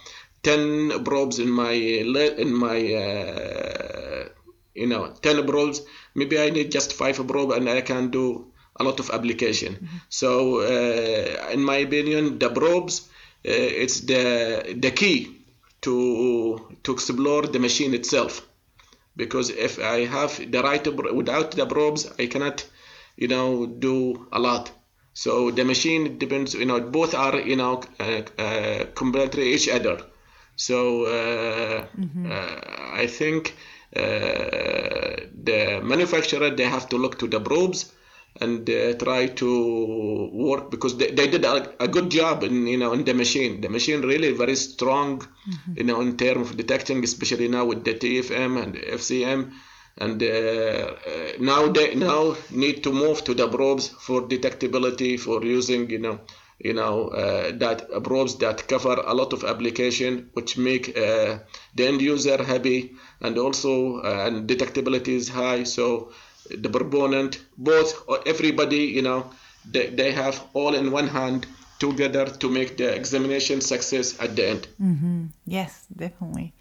ten 0.42 1.04
probes 1.04 1.38
in 1.38 1.50
my 1.50 1.72
in 1.72 2.54
my 2.54 2.78
uh, 2.94 4.28
you 4.74 4.86
know 4.86 5.12
ten 5.22 5.46
probes, 5.46 5.82
maybe 6.14 6.38
I 6.38 6.50
need 6.50 6.70
just 6.70 6.92
five 6.92 7.16
probes 7.26 7.56
and 7.56 7.68
I 7.68 7.80
can 7.80 8.10
do 8.10 8.52
a 8.78 8.84
lot 8.84 9.00
of 9.00 9.10
application. 9.10 9.74
Mm-hmm. 9.74 9.96
So 10.10 10.60
uh, 10.60 11.50
in 11.50 11.64
my 11.64 11.76
opinion, 11.76 12.38
the 12.38 12.50
probes. 12.50 13.08
Uh, 13.46 13.52
it's 13.52 14.00
the 14.00 14.74
the 14.76 14.90
key 14.90 15.35
to 15.86 16.76
to 16.82 16.92
explore 16.92 17.42
the 17.54 17.58
machine 17.58 17.94
itself. 17.94 18.46
Because 19.16 19.48
if 19.50 19.78
I 19.78 19.98
have 20.16 20.32
the 20.52 20.62
right 20.62 20.84
without 21.20 21.52
the 21.52 21.66
probes 21.66 22.02
I 22.18 22.26
cannot 22.26 22.66
you 23.16 23.28
know 23.28 23.66
do 23.66 24.26
a 24.32 24.38
lot. 24.38 24.70
So 25.14 25.50
the 25.50 25.64
machine 25.64 26.18
depends 26.18 26.54
you 26.54 26.66
know 26.66 26.80
both 26.80 27.14
are 27.14 27.36
you 27.40 27.56
know 27.56 27.82
uh, 28.00 28.22
uh, 28.46 28.84
complementary 29.00 29.54
each 29.54 29.68
other. 29.68 29.96
So 30.56 30.78
uh, 31.04 31.86
mm-hmm. 32.02 32.32
Uh, 32.32 33.02
I 33.02 33.06
think 33.06 33.54
uh, 33.94 35.16
the 35.48 35.80
manufacturer 35.82 36.50
they 36.50 36.68
have 36.76 36.88
to 36.90 36.96
look 36.96 37.18
to 37.18 37.26
the 37.34 37.40
probes 37.40 37.92
and 38.40 38.68
uh, 38.68 38.94
try 38.94 39.26
to 39.26 40.30
work 40.32 40.70
because 40.70 40.96
they, 40.96 41.10
they 41.10 41.26
did 41.28 41.44
a, 41.44 41.82
a, 41.82 41.88
good 41.88 42.10
job 42.10 42.42
in 42.42 42.66
you 42.66 42.78
know 42.78 42.92
in 42.92 43.04
the 43.04 43.14
machine. 43.14 43.60
The 43.60 43.68
machine 43.68 44.02
really 44.02 44.32
very 44.32 44.56
strong 44.56 45.20
mm-hmm. 45.20 45.72
you 45.76 45.84
know 45.84 46.00
in 46.00 46.16
terms 46.16 46.50
of 46.50 46.56
detecting 46.56 47.02
especially 47.04 47.48
now 47.48 47.64
with 47.64 47.84
the 47.84 47.94
TFM 47.94 48.62
and 48.62 48.74
FCM 48.74 49.52
and 49.98 50.22
uh, 50.22 50.26
uh, 50.26 51.32
now 51.40 51.68
they 51.68 51.94
now 51.94 52.36
need 52.50 52.82
to 52.84 52.92
move 52.92 53.24
to 53.24 53.34
the 53.34 53.48
probes 53.48 53.88
for 53.88 54.22
detectability 54.22 55.18
for 55.18 55.42
using 55.42 55.88
you 55.88 55.98
know 55.98 56.20
you 56.58 56.72
know 56.72 57.08
uh, 57.08 57.52
that 57.56 57.90
uh, 57.90 58.00
probes 58.00 58.36
that 58.36 58.66
cover 58.68 58.94
a 58.94 59.14
lot 59.14 59.32
of 59.32 59.44
application 59.44 60.30
which 60.32 60.56
make 60.56 60.96
uh, 60.96 61.38
the 61.74 61.86
end 61.86 62.00
user 62.00 62.42
happy. 62.42 62.94
And 63.20 63.38
also 63.38 64.00
and 64.02 64.48
detectability 64.48 65.08
is 65.08 65.28
high. 65.28 65.64
So 65.64 66.12
the 66.50 66.68
proponent, 66.68 67.40
both 67.58 68.04
or 68.08 68.20
everybody, 68.26 68.84
you 68.84 69.02
know, 69.02 69.30
they, 69.70 69.88
they 69.88 70.12
have 70.12 70.42
all 70.54 70.74
in 70.74 70.90
one 70.90 71.08
hand 71.08 71.46
together 71.78 72.26
to 72.26 72.48
make 72.48 72.76
the 72.76 72.94
examination 72.94 73.60
success 73.60 74.18
at 74.20 74.36
the 74.36 74.48
end. 74.48 74.68
Mm-hmm. 74.80 75.26
Yes, 75.46 75.86
definitely. 75.94 76.54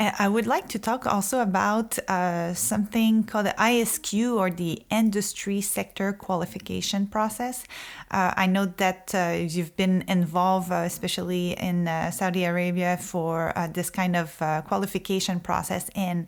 I 0.00 0.28
would 0.28 0.46
like 0.46 0.66
to 0.70 0.78
talk 0.78 1.06
also 1.06 1.40
about 1.40 1.98
uh, 2.08 2.54
something 2.54 3.22
called 3.22 3.46
the 3.46 3.54
ISQ 3.58 4.34
or 4.34 4.50
the 4.50 4.82
Industry 4.90 5.60
Sector 5.60 6.14
Qualification 6.14 7.06
Process. 7.06 7.64
Uh, 8.10 8.32
I 8.34 8.46
know 8.46 8.64
that 8.78 9.14
uh, 9.14 9.36
you've 9.38 9.76
been 9.76 10.04
involved, 10.08 10.72
uh, 10.72 10.84
especially 10.86 11.52
in 11.52 11.86
uh, 11.86 12.10
Saudi 12.12 12.44
Arabia, 12.44 12.96
for 12.96 13.52
uh, 13.58 13.66
this 13.66 13.90
kind 13.90 14.16
of 14.16 14.38
qualification 14.66 15.38
process. 15.38 15.90
And 15.94 16.26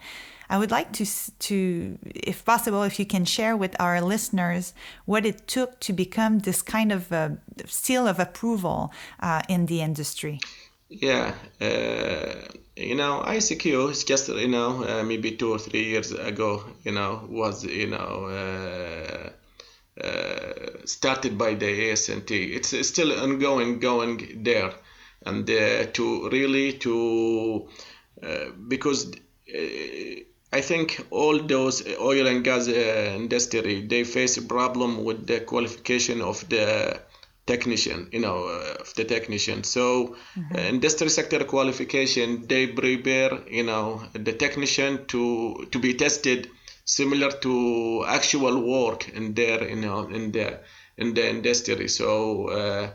I 0.52 0.58
would 0.58 0.70
like 0.70 0.92
to, 0.92 1.06
to, 1.48 1.98
if 2.04 2.44
possible, 2.44 2.82
if 2.82 2.98
you 2.98 3.06
can 3.06 3.24
share 3.24 3.56
with 3.56 3.74
our 3.80 4.02
listeners 4.02 4.74
what 5.06 5.24
it 5.24 5.48
took 5.48 5.80
to 5.80 5.92
become 5.94 6.40
this 6.40 6.60
kind 6.60 6.92
of 6.92 7.10
seal 7.66 8.06
of 8.06 8.18
approval 8.20 8.92
in 9.48 9.66
the 9.66 9.80
industry. 9.80 10.40
Yeah, 10.90 11.34
uh, 11.58 12.34
you 12.76 12.94
know, 12.94 13.22
ISQ 13.26 13.90
is 13.90 14.04
just 14.04 14.28
you 14.28 14.48
know 14.48 14.84
uh, 14.84 15.02
maybe 15.02 15.32
two 15.32 15.52
or 15.52 15.58
three 15.58 15.84
years 15.84 16.12
ago, 16.12 16.64
you 16.84 16.92
know, 16.92 17.26
was 17.30 17.64
you 17.64 17.86
know 17.86 18.10
uh, 18.28 20.04
uh, 20.04 20.52
started 20.84 21.38
by 21.38 21.54
the 21.54 21.66
ASNT. 21.66 22.30
It's, 22.30 22.74
it's 22.74 22.90
still 22.90 23.18
ongoing, 23.18 23.78
going 23.78 24.42
there, 24.42 24.74
and 25.24 25.48
uh, 25.48 25.86
to 25.92 26.28
really 26.28 26.74
to 26.74 27.68
uh, 28.22 28.50
because 28.68 29.12
I 30.52 30.60
think 30.60 31.06
all 31.10 31.38
those 31.42 31.82
oil 31.98 32.26
and 32.26 32.44
gas 32.44 32.68
industry 32.68 33.86
they 33.86 34.04
face 34.04 34.36
a 34.36 34.42
problem 34.42 35.04
with 35.04 35.26
the 35.26 35.40
qualification 35.40 36.20
of 36.20 36.46
the 36.48 37.00
technician, 37.46 38.08
you 38.12 38.20
know, 38.20 38.46
uh, 38.46 38.80
of 38.80 38.94
the 38.94 39.04
technician. 39.04 39.64
So, 39.64 40.16
mm-hmm. 40.36 40.54
uh, 40.54 40.58
industry 40.60 41.08
sector 41.08 41.44
qualification, 41.44 42.46
they 42.46 42.68
prepare, 42.68 43.40
you 43.48 43.64
know, 43.64 44.02
the 44.12 44.32
technician 44.32 45.06
to 45.06 45.66
to 45.70 45.78
be 45.78 45.94
tested 45.94 46.50
similar 46.84 47.30
to 47.30 48.04
actual 48.06 48.60
work 48.60 49.08
in 49.08 49.34
their, 49.34 49.68
you 49.68 49.76
know, 49.76 50.06
in 50.06 50.32
the 50.32 50.60
in 50.96 51.14
the 51.14 51.28
industry. 51.28 51.88
So. 51.88 52.48
Uh, 52.48 52.90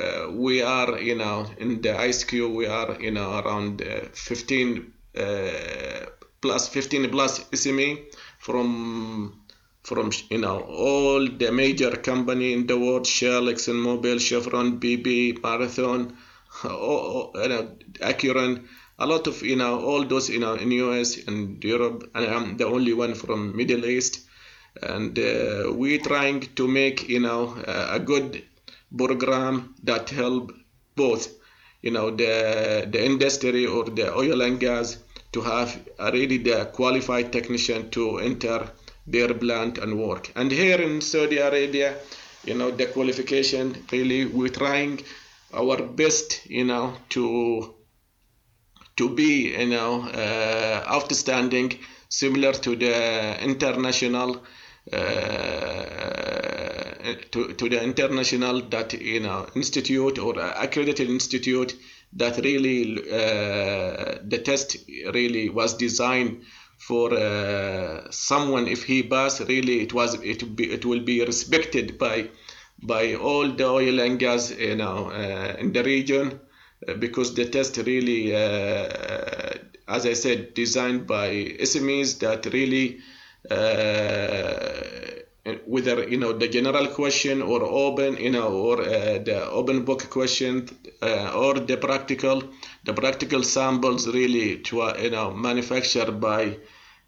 uh, 0.00 0.28
we 0.32 0.60
are, 0.60 0.98
you 0.98 1.14
know, 1.14 1.46
in 1.56 1.80
the 1.80 1.90
ISQ, 1.90 2.52
we 2.52 2.66
are, 2.66 3.00
you 3.00 3.12
know, 3.12 3.38
around 3.38 3.80
uh, 3.80 4.00
15 4.12 4.92
uh, 5.16 5.22
plus 6.44 6.68
15 6.68 7.10
plus 7.10 7.32
SME 7.62 7.88
from 8.38 8.68
from 9.88 10.10
you 10.30 10.38
know 10.44 10.60
all 10.60 11.22
the 11.42 11.50
major 11.62 11.92
company 12.10 12.52
in 12.52 12.66
the 12.66 12.78
world 12.78 13.06
Shell, 13.06 13.44
ExxonMobil, 13.52 14.18
Chevron, 14.28 14.78
BP, 14.80 15.42
Marathon, 15.42 16.16
oh, 16.64 17.30
you 17.42 17.48
know, 17.48 17.62
Acuren, 18.10 18.52
a 18.98 19.06
lot 19.06 19.26
of 19.26 19.42
you 19.42 19.56
know 19.56 19.80
all 19.80 20.04
those 20.04 20.28
you 20.30 20.40
know 20.44 20.54
in 20.54 20.70
US 20.72 21.26
and 21.26 21.62
Europe, 21.64 22.10
and 22.14 22.26
I'm 22.26 22.56
the 22.58 22.66
only 22.66 22.92
one 22.92 23.14
from 23.14 23.56
Middle 23.56 23.84
East, 23.86 24.20
and 24.82 25.18
uh, 25.18 25.72
we're 25.80 26.04
trying 26.10 26.40
to 26.58 26.68
make 26.68 27.08
you 27.08 27.20
know 27.20 27.42
a 27.96 27.98
good 27.98 28.42
program 28.96 29.74
that 29.82 30.10
help 30.10 30.52
both 30.94 31.28
you 31.82 31.90
know 31.90 32.10
the 32.10 32.34
the 32.90 33.04
industry 33.04 33.66
or 33.66 33.84
the 33.84 34.06
oil 34.14 34.40
and 34.42 34.60
gas 34.60 34.98
to 35.34 35.40
have 35.40 35.76
really 36.12 36.38
the 36.38 36.66
qualified 36.66 37.32
technician 37.32 37.90
to 37.90 38.18
enter 38.18 38.70
their 39.06 39.34
plant 39.34 39.78
and 39.78 39.98
work. 39.98 40.30
And 40.36 40.50
here 40.50 40.80
in 40.80 41.00
Saudi 41.00 41.38
Arabia, 41.38 41.96
you 42.44 42.54
know, 42.54 42.70
the 42.70 42.86
qualification 42.86 43.84
really 43.90 44.26
we're 44.26 44.48
trying 44.48 45.02
our 45.52 45.82
best, 45.82 46.46
you 46.46 46.64
know, 46.64 46.94
to 47.10 47.74
to 48.96 49.08
be, 49.08 49.56
you 49.58 49.66
know, 49.66 50.02
uh, 50.02 50.84
outstanding, 50.88 51.78
similar 52.08 52.52
to 52.52 52.76
the 52.76 53.42
international. 53.42 54.44
Uh, 54.92 56.04
to, 57.30 57.52
to 57.54 57.68
the 57.68 57.82
international 57.82 58.60
that 58.68 58.92
you 58.92 59.20
know 59.20 59.46
institute 59.54 60.18
or 60.18 60.38
accredited 60.38 61.08
institute 61.08 61.74
that 62.16 62.38
really 62.38 62.98
uh, 63.10 64.18
the 64.24 64.40
test 64.44 64.76
really 65.12 65.48
was 65.48 65.74
designed 65.74 66.42
for 66.78 67.12
uh, 67.14 68.10
someone. 68.10 68.68
If 68.68 68.84
he 68.84 69.02
pass 69.02 69.40
really 69.40 69.80
it 69.80 69.92
was 69.92 70.14
it 70.22 70.56
be 70.56 70.70
it 70.72 70.84
will 70.84 71.00
be 71.00 71.24
respected 71.24 71.98
by 71.98 72.30
by 72.82 73.14
all 73.14 73.48
the 73.48 73.66
oil 73.66 74.00
and 74.00 74.18
gas 74.18 74.50
you 74.50 74.76
know 74.76 75.10
uh, 75.10 75.56
in 75.58 75.72
the 75.72 75.82
region 75.82 76.40
uh, 76.86 76.94
because 76.94 77.34
the 77.34 77.46
test 77.46 77.76
really 77.78 78.34
uh, 78.34 79.54
as 79.88 80.06
I 80.06 80.12
said 80.14 80.54
designed 80.54 81.06
by 81.06 81.28
SMEs 81.60 82.18
that 82.20 82.46
really 82.52 83.00
uh, 83.50 85.23
whether 85.66 86.08
you 86.08 86.16
know 86.16 86.32
the 86.32 86.48
general 86.48 86.86
question 86.88 87.42
or 87.42 87.62
open 87.62 88.16
you 88.16 88.30
know 88.30 88.48
or 88.48 88.80
uh, 88.80 89.18
the 89.18 89.46
open 89.50 89.84
book 89.84 90.08
question 90.08 90.66
uh, 91.02 91.32
or 91.34 91.54
the 91.54 91.76
practical 91.76 92.42
the 92.84 92.94
practical 92.94 93.42
samples 93.42 94.08
really 94.08 94.60
to 94.60 94.80
uh, 94.80 94.96
you 94.98 95.10
know 95.10 95.32
manufactured 95.32 96.18
by 96.18 96.56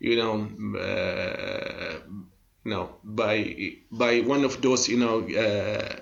you 0.00 0.16
know 0.16 0.50
uh, 0.78 1.98
you 2.64 2.70
know 2.70 2.96
by 3.02 3.72
by 3.90 4.20
one 4.20 4.44
of 4.44 4.60
those 4.60 4.86
you 4.86 4.98
know 4.98 5.26
uh, 5.30 5.96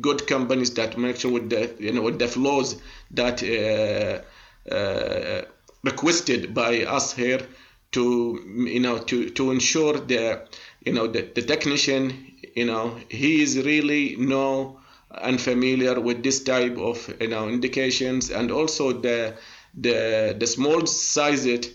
good 0.00 0.28
companies 0.28 0.72
that 0.74 0.96
make 0.96 1.16
sure 1.16 1.32
with 1.32 1.50
the 1.50 1.74
you 1.80 1.92
know 1.92 2.02
with 2.02 2.20
the 2.20 2.28
flows 2.28 2.80
that 3.10 3.42
uh, 3.42 4.20
requested 5.82 6.54
by 6.54 6.84
us 6.84 7.14
here 7.14 7.40
to 7.94 8.66
you 8.68 8.80
know 8.80 8.98
to 8.98 9.30
to 9.30 9.50
ensure 9.50 9.98
the 9.98 10.46
you 10.84 10.92
know 10.92 11.06
the, 11.06 11.22
the 11.34 11.42
technician 11.42 12.32
you 12.54 12.64
know 12.66 12.96
he 13.08 13.42
is 13.42 13.58
really 13.64 14.16
no 14.16 14.78
unfamiliar 15.22 16.00
with 16.00 16.22
this 16.22 16.42
type 16.42 16.76
of 16.78 17.14
you 17.20 17.28
know 17.28 17.48
indications. 17.48 18.30
And 18.30 18.50
also 18.50 18.92
the 18.92 19.34
the 19.76 20.36
the 20.38 20.46
small 20.46 20.86
size 20.86 21.46
it 21.46 21.66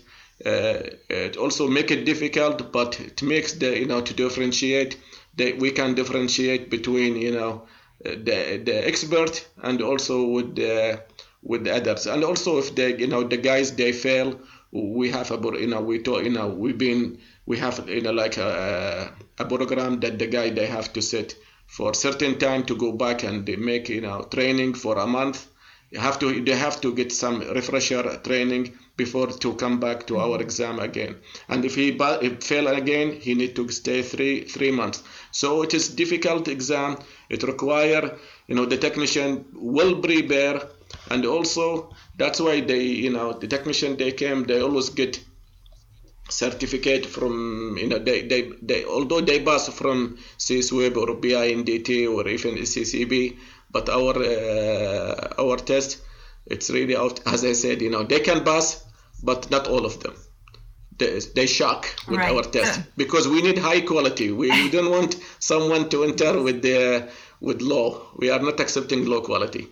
uh, 0.44 0.80
it 1.08 1.36
also 1.36 1.68
make 1.68 1.90
it 1.90 2.04
difficult 2.04 2.72
but 2.72 2.98
it 3.00 3.22
makes 3.22 3.52
the 3.54 3.78
you 3.78 3.86
know 3.86 4.00
to 4.00 4.14
differentiate 4.14 4.98
that 5.36 5.58
we 5.58 5.70
can 5.70 5.94
differentiate 5.94 6.70
between 6.70 7.16
you 7.16 7.32
know 7.32 7.62
the 8.02 8.62
the 8.64 8.86
expert 8.86 9.46
and 9.62 9.82
also 9.82 10.24
with 10.24 10.56
the 10.56 11.02
with 11.42 11.64
the 11.64 11.74
others. 11.74 12.06
And 12.06 12.24
also 12.24 12.58
if 12.58 12.74
the 12.74 12.98
you 12.98 13.06
know 13.06 13.22
the 13.24 13.36
guys 13.36 13.74
they 13.76 13.92
fail 13.92 14.38
we 14.72 15.10
have 15.10 15.30
a 15.30 15.58
you 15.58 15.66
know 15.66 15.80
we 15.80 16.00
talk, 16.02 16.22
you 16.22 16.30
know 16.30 16.48
we've 16.48 16.78
been 16.78 17.18
we 17.46 17.58
have 17.58 17.88
you 17.88 18.00
know 18.00 18.12
like 18.12 18.36
a, 18.36 19.12
a 19.38 19.44
program 19.44 20.00
that 20.00 20.18
the 20.18 20.26
guy 20.26 20.50
they 20.50 20.66
have 20.66 20.92
to 20.92 21.02
sit 21.02 21.36
for 21.66 21.94
certain 21.94 22.38
time 22.38 22.64
to 22.64 22.74
go 22.76 22.92
back 22.92 23.22
and 23.22 23.46
they 23.46 23.56
make 23.56 23.88
you 23.88 24.00
know 24.00 24.22
training 24.22 24.74
for 24.74 24.98
a 24.98 25.06
month. 25.06 25.46
You 25.90 26.00
have 26.00 26.18
to 26.20 26.44
they 26.44 26.56
have 26.56 26.80
to 26.82 26.94
get 26.94 27.12
some 27.12 27.40
refresher 27.40 28.02
training 28.24 28.78
before 28.96 29.28
to 29.44 29.54
come 29.54 29.80
back 29.80 30.06
to 30.08 30.18
our 30.18 30.34
mm-hmm. 30.34 30.42
exam 30.42 30.78
again. 30.78 31.16
And 31.48 31.64
if 31.64 31.74
he 31.74 31.88
if 31.98 32.42
fail 32.44 32.68
again 32.68 33.12
he 33.20 33.34
need 33.34 33.56
to 33.56 33.68
stay 33.68 34.02
three 34.02 34.44
three 34.44 34.70
months. 34.70 35.02
So 35.32 35.62
it 35.62 35.72
is 35.74 35.88
difficult 35.88 36.48
exam. 36.48 36.98
It 37.28 37.42
require 37.42 38.16
you 38.48 38.54
know 38.56 38.66
the 38.66 38.76
technician 38.76 39.46
will 39.54 40.00
prepare. 40.00 40.60
And 41.10 41.24
also 41.24 41.94
that's 42.16 42.40
why 42.40 42.60
they 42.60 42.82
you 42.82 43.10
know 43.10 43.32
the 43.32 43.46
technician 43.46 43.96
they 43.96 44.12
came 44.12 44.44
they 44.44 44.60
always 44.60 44.90
get 44.90 45.20
certificate 46.30 47.06
from 47.06 47.76
you 47.78 47.88
know 47.88 47.98
they, 47.98 48.22
they, 48.22 48.50
they 48.62 48.84
although 48.84 49.20
they 49.20 49.40
pass 49.40 49.68
from 49.68 50.18
CSWIP 50.38 50.96
or 50.96 51.16
BINDT 51.20 52.12
or 52.12 52.28
even 52.28 52.54
CCB 52.54 53.36
but 53.70 53.88
our 53.88 54.14
uh, 54.16 55.34
our 55.38 55.56
test 55.56 56.02
it's 56.46 56.70
really 56.70 56.96
out 56.96 57.20
as 57.26 57.44
I 57.44 57.52
said 57.52 57.82
you 57.82 57.90
know 57.90 58.04
they 58.04 58.20
can 58.20 58.44
pass 58.44 58.84
but 59.22 59.50
not 59.50 59.66
all 59.66 59.84
of 59.84 60.00
them. 60.00 60.14
They, 60.96 61.18
they 61.34 61.46
shock 61.46 61.86
with 62.08 62.18
right. 62.18 62.34
our 62.34 62.42
test 62.42 62.80
because 62.96 63.26
we 63.26 63.40
need 63.40 63.58
high 63.58 63.80
quality. 63.80 64.32
We, 64.32 64.50
we 64.50 64.70
don't 64.70 64.90
want 64.90 65.16
someone 65.38 65.88
to 65.90 66.04
enter 66.04 66.42
with 66.42 66.60
the 66.62 67.08
with 67.40 67.62
low 67.62 68.06
we 68.16 68.30
are 68.30 68.38
not 68.38 68.60
accepting 68.60 69.06
low 69.06 69.22
quality 69.22 69.66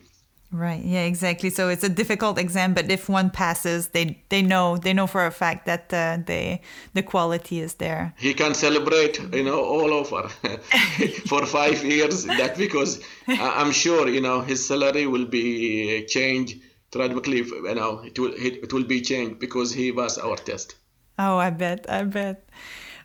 Right. 0.50 0.82
Yeah. 0.82 1.04
Exactly. 1.04 1.50
So 1.50 1.68
it's 1.68 1.84
a 1.84 1.90
difficult 1.90 2.38
exam, 2.38 2.72
but 2.72 2.90
if 2.90 3.08
one 3.08 3.28
passes, 3.28 3.88
they 3.88 4.22
they 4.30 4.40
know 4.40 4.78
they 4.78 4.94
know 4.94 5.06
for 5.06 5.26
a 5.26 5.30
fact 5.30 5.66
that 5.66 5.92
uh, 5.92 6.18
the 6.24 6.58
the 6.94 7.02
quality 7.02 7.60
is 7.60 7.74
there. 7.74 8.14
He 8.16 8.32
can 8.32 8.54
celebrate, 8.54 9.20
you 9.34 9.44
know, 9.44 9.62
all 9.62 9.92
over 9.92 10.28
for 11.26 11.44
five 11.44 11.84
years. 11.84 12.24
That 12.24 12.56
because 12.56 13.00
I'm 13.28 13.72
sure, 13.72 14.08
you 14.08 14.22
know, 14.22 14.40
his 14.40 14.66
salary 14.66 15.06
will 15.06 15.26
be 15.26 16.06
changed 16.06 16.62
dramatically. 16.92 17.44
You 17.44 17.74
know, 17.74 18.00
it 18.04 18.18
will 18.18 18.32
it 18.34 18.72
will 18.72 18.84
be 18.84 19.02
changed 19.02 19.40
because 19.40 19.74
he 19.74 19.92
was 19.92 20.16
our 20.16 20.36
test. 20.36 20.76
Oh, 21.18 21.36
I 21.36 21.50
bet. 21.50 21.84
I 21.90 22.04
bet. 22.04 22.48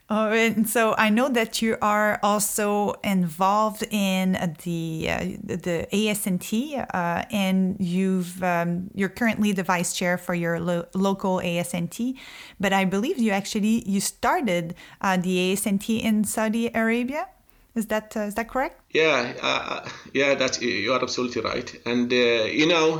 Oh, 0.09 0.31
and 0.31 0.67
so 0.67 0.93
I 0.97 1.09
know 1.09 1.29
that 1.29 1.61
you 1.61 1.77
are 1.81 2.19
also 2.21 2.95
involved 3.03 3.83
in 3.89 4.33
the 4.63 5.07
uh, 5.09 5.17
the 5.43 5.87
ASNT, 5.93 6.85
uh, 6.93 7.23
and 7.31 7.77
you've 7.79 8.43
um, 8.43 8.89
you're 8.93 9.09
currently 9.09 9.53
the 9.53 9.63
vice 9.63 9.93
chair 9.95 10.17
for 10.17 10.35
your 10.35 10.59
lo- 10.59 10.85
local 10.93 11.37
ASNT. 11.37 12.15
But 12.59 12.73
I 12.73 12.83
believe 12.83 13.17
you 13.17 13.31
actually 13.31 13.89
you 13.89 14.01
started 14.01 14.75
uh, 14.99 15.15
the 15.15 15.53
ASNT 15.53 16.01
in 16.01 16.25
Saudi 16.25 16.69
Arabia. 16.75 17.29
Is 17.73 17.87
that 17.87 18.15
uh, 18.17 18.27
is 18.27 18.35
that 18.35 18.49
correct? 18.49 18.81
Yeah, 18.91 19.33
uh, 19.41 19.87
yeah, 20.13 20.35
that's 20.35 20.61
you 20.61 20.91
are 20.91 21.01
absolutely 21.01 21.41
right. 21.41 21.73
And 21.85 22.11
uh, 22.11 22.45
you 22.51 22.67
know, 22.67 22.97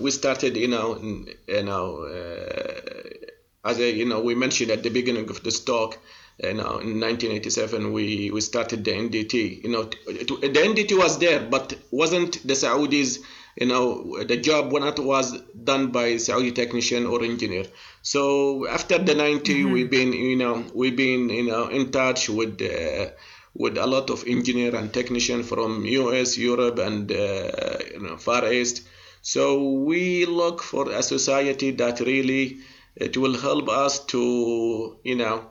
we 0.00 0.10
started, 0.10 0.56
you 0.56 0.68
know, 0.68 0.98
you 1.46 1.62
know, 1.62 2.06
as 3.62 3.78
a, 3.78 3.92
you 3.92 4.06
know, 4.06 4.20
we 4.20 4.34
mentioned 4.34 4.70
at 4.70 4.82
the 4.82 4.88
beginning 4.88 5.28
of 5.28 5.42
this 5.42 5.60
talk 5.60 5.98
you 6.42 6.54
know, 6.54 6.78
in 6.78 7.00
1987 7.00 7.92
we, 7.92 8.30
we 8.30 8.40
started 8.40 8.84
the 8.84 8.92
NDT. 8.92 9.62
You 9.64 9.70
know, 9.70 9.84
the 9.84 10.62
NDT 10.70 10.98
was 10.98 11.18
there, 11.18 11.40
but 11.40 11.74
wasn't 11.90 12.46
the 12.46 12.54
Saudis 12.54 13.18
you 13.56 13.66
know 13.66 14.22
the 14.24 14.36
job 14.36 14.72
when 14.72 14.84
it 14.84 14.98
was 14.98 15.40
done 15.64 15.90
by 15.90 16.16
Saudi 16.16 16.52
technician 16.52 17.06
or 17.06 17.22
engineer. 17.22 17.64
So 18.02 18.66
after 18.68 18.98
the 18.98 19.14
90, 19.14 19.54
mm-hmm. 19.54 19.72
we've 19.72 19.90
been 19.90 20.12
you 20.12 20.36
know 20.36 20.64
we've 20.74 20.96
been 20.96 21.28
you 21.28 21.44
know 21.44 21.68
in 21.68 21.90
touch 21.90 22.28
with. 22.28 22.60
Uh, 22.62 23.10
with 23.52 23.76
a 23.76 23.84
lot 23.84 24.10
of 24.10 24.22
engineer 24.28 24.76
and 24.76 24.94
technician 24.94 25.42
from 25.42 25.84
US, 25.84 26.38
Europe, 26.38 26.78
and 26.78 27.10
uh, 27.10 27.78
you 27.92 27.98
know, 28.00 28.16
Far 28.16 28.50
East. 28.52 28.86
So 29.22 29.70
we 29.80 30.24
look 30.24 30.62
for 30.62 30.88
a 30.88 31.02
society 31.02 31.72
that 31.72 31.98
really 31.98 32.58
it 32.94 33.16
will 33.16 33.36
help 33.36 33.68
us 33.68 34.04
to 34.06 34.96
you 35.02 35.16
know 35.16 35.50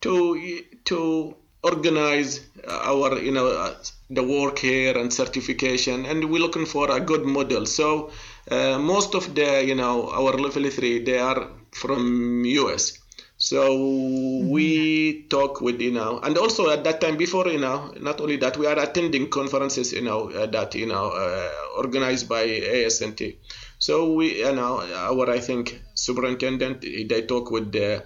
to 0.00 0.62
to 0.84 1.34
organize 1.62 2.40
our 2.66 3.18
you 3.18 3.32
know 3.32 3.48
uh, 3.48 3.74
the 4.08 4.22
work 4.22 4.58
here 4.58 4.96
and 4.96 5.12
certification 5.12 6.06
and 6.06 6.30
we're 6.30 6.40
looking 6.40 6.66
for 6.66 6.90
a 6.90 7.00
good 7.00 7.24
model. 7.24 7.66
So 7.66 8.10
uh, 8.50 8.78
most 8.78 9.14
of 9.14 9.34
the 9.34 9.64
you 9.64 9.74
know 9.74 10.10
our 10.10 10.32
level 10.32 10.68
3 10.68 11.04
they 11.04 11.18
are 11.18 11.48
from 11.72 12.42
us 12.44 12.98
so 13.36 13.70
mm-hmm. 13.70 14.50
we 14.50 15.22
talk 15.30 15.62
with 15.62 15.80
you 15.80 15.92
know 15.92 16.20
and 16.20 16.36
also 16.36 16.68
at 16.68 16.84
that 16.84 17.00
time 17.00 17.16
before 17.16 17.48
you 17.48 17.58
know 17.58 17.92
not 17.98 18.20
only 18.20 18.36
that 18.36 18.56
we 18.58 18.66
are 18.66 18.78
attending 18.78 19.30
conferences 19.30 19.92
you 19.92 20.02
know 20.02 20.30
uh, 20.30 20.46
that 20.46 20.74
you 20.74 20.86
know 20.86 21.08
uh, 21.08 21.50
organized 21.78 22.28
by 22.28 22.46
ASNT 22.46 23.38
so 23.78 24.12
we 24.12 24.40
you 24.40 24.52
know 24.52 24.80
our 24.94 25.30
I 25.30 25.40
think 25.40 25.80
superintendent 25.94 26.82
they 26.82 27.22
talk 27.22 27.50
with 27.50 27.72
the 27.72 28.04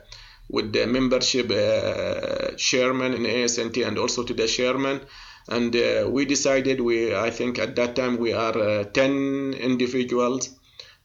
with 0.49 0.73
the 0.73 0.87
membership 0.87 1.51
uh, 1.51 2.55
chairman 2.57 3.15
in 3.15 3.23
ASNT 3.23 3.87
and 3.87 3.99
also 3.99 4.23
to 4.23 4.35
the 4.35 4.47
chairman. 4.47 5.01
And 5.49 5.75
uh, 5.75 6.09
we 6.11 6.25
decided 6.25 6.81
we, 6.81 7.15
I 7.15 7.31
think 7.31 7.59
at 7.59 7.77
that 7.77 7.97
time 7.97 8.19
we 8.19 8.33
are 8.33 8.57
uh, 8.57 8.85
10 8.85 9.55
individuals. 9.55 10.51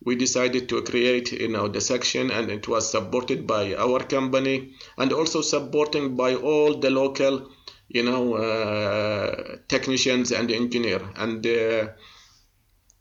We 0.04 0.16
decided 0.16 0.70
to 0.70 0.82
create, 0.82 1.34
you 1.34 1.50
know, 1.50 1.68
the 1.68 1.82
section, 1.82 2.32
and 2.32 2.50
it 2.50 2.70
was 2.70 2.90
supported 2.90 3.46
by 3.46 3.76
our 3.76 4.00
company 4.00 4.76
and 4.98 5.12
also 5.12 5.42
supporting 5.42 6.16
by 6.16 6.36
all 6.36 6.80
the 6.80 6.90
local, 6.90 7.50
you 7.90 8.04
know, 8.04 8.36
uh, 8.36 9.58
technicians 9.68 10.32
and 10.32 10.50
engineer. 10.52 11.02
And 11.18 11.46
uh, 11.46 11.88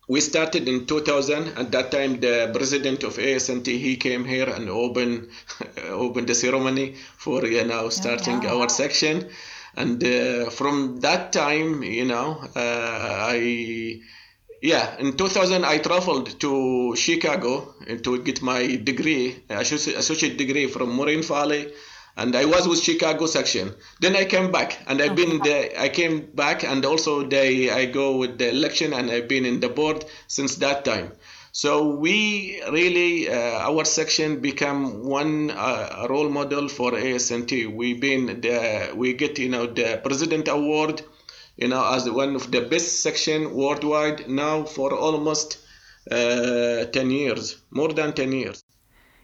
we 0.08 0.20
started 0.22 0.66
in 0.66 0.86
2000 0.86 1.58
at 1.58 1.70
that 1.70 1.90
time 1.92 2.18
the 2.18 2.50
president 2.52 3.04
of 3.04 3.16
ASNT 3.18 3.66
he 3.66 3.96
came 3.96 4.24
here 4.24 4.48
and 4.48 4.68
opened 4.70 5.28
opened 5.90 6.26
the 6.26 6.34
ceremony 6.34 6.94
for 7.16 7.46
you 7.46 7.64
know 7.64 7.90
starting 7.90 8.44
our 8.46 8.68
section. 8.68 9.28
And 9.76 10.02
uh, 10.02 10.50
from 10.50 11.00
that 11.00 11.32
time 11.32 11.82
you 11.82 12.06
know 12.06 12.40
uh, 12.56 13.28
I 13.36 14.00
yeah 14.62 14.96
in 14.98 15.16
2000 15.16 15.64
I 15.64 15.78
traveled 15.78 16.40
to 16.40 16.96
Chicago 16.96 17.74
to 18.02 18.22
get 18.22 18.40
my 18.42 18.76
degree 18.76 19.44
associate 19.50 20.38
degree 20.38 20.66
from 20.68 20.96
Moraine 20.96 21.22
Valley 21.22 21.70
and 22.18 22.34
I 22.34 22.44
was 22.44 22.66
with 22.66 22.82
Chicago 22.82 23.26
section. 23.26 23.74
Then 24.00 24.16
I 24.16 24.24
came 24.24 24.50
back, 24.50 24.76
and 24.88 25.00
I've 25.00 25.14
been 25.14 25.38
the 25.38 25.80
I 25.80 25.88
came 25.88 26.26
back, 26.34 26.64
and 26.64 26.84
also 26.84 27.22
they 27.22 27.70
I 27.70 27.86
go 27.86 28.16
with 28.16 28.38
the 28.38 28.48
election, 28.50 28.92
and 28.92 29.08
I've 29.10 29.28
been 29.28 29.46
in 29.46 29.60
the 29.60 29.68
board 29.68 30.04
since 30.26 30.56
that 30.56 30.84
time. 30.84 31.12
So 31.52 31.94
we 31.94 32.60
really 32.70 33.28
uh, 33.28 33.70
our 33.70 33.84
section 33.84 34.40
become 34.40 35.04
one 35.04 35.52
uh, 35.52 36.06
role 36.10 36.28
model 36.28 36.68
for 36.68 36.90
ASNT. 36.92 37.72
We've 37.72 38.00
been 38.00 38.40
the 38.40 38.92
we 38.94 39.12
get 39.12 39.38
you 39.38 39.48
know 39.48 39.66
the 39.66 40.00
president 40.02 40.48
award, 40.48 41.02
you 41.56 41.68
know 41.68 41.84
as 41.94 42.10
one 42.10 42.34
of 42.34 42.50
the 42.50 42.62
best 42.62 43.00
section 43.00 43.54
worldwide 43.54 44.28
now 44.28 44.64
for 44.64 44.92
almost 44.92 45.58
uh, 46.10 46.84
10 46.84 47.10
years, 47.10 47.56
more 47.70 47.92
than 47.92 48.12
10 48.12 48.32
years. 48.32 48.64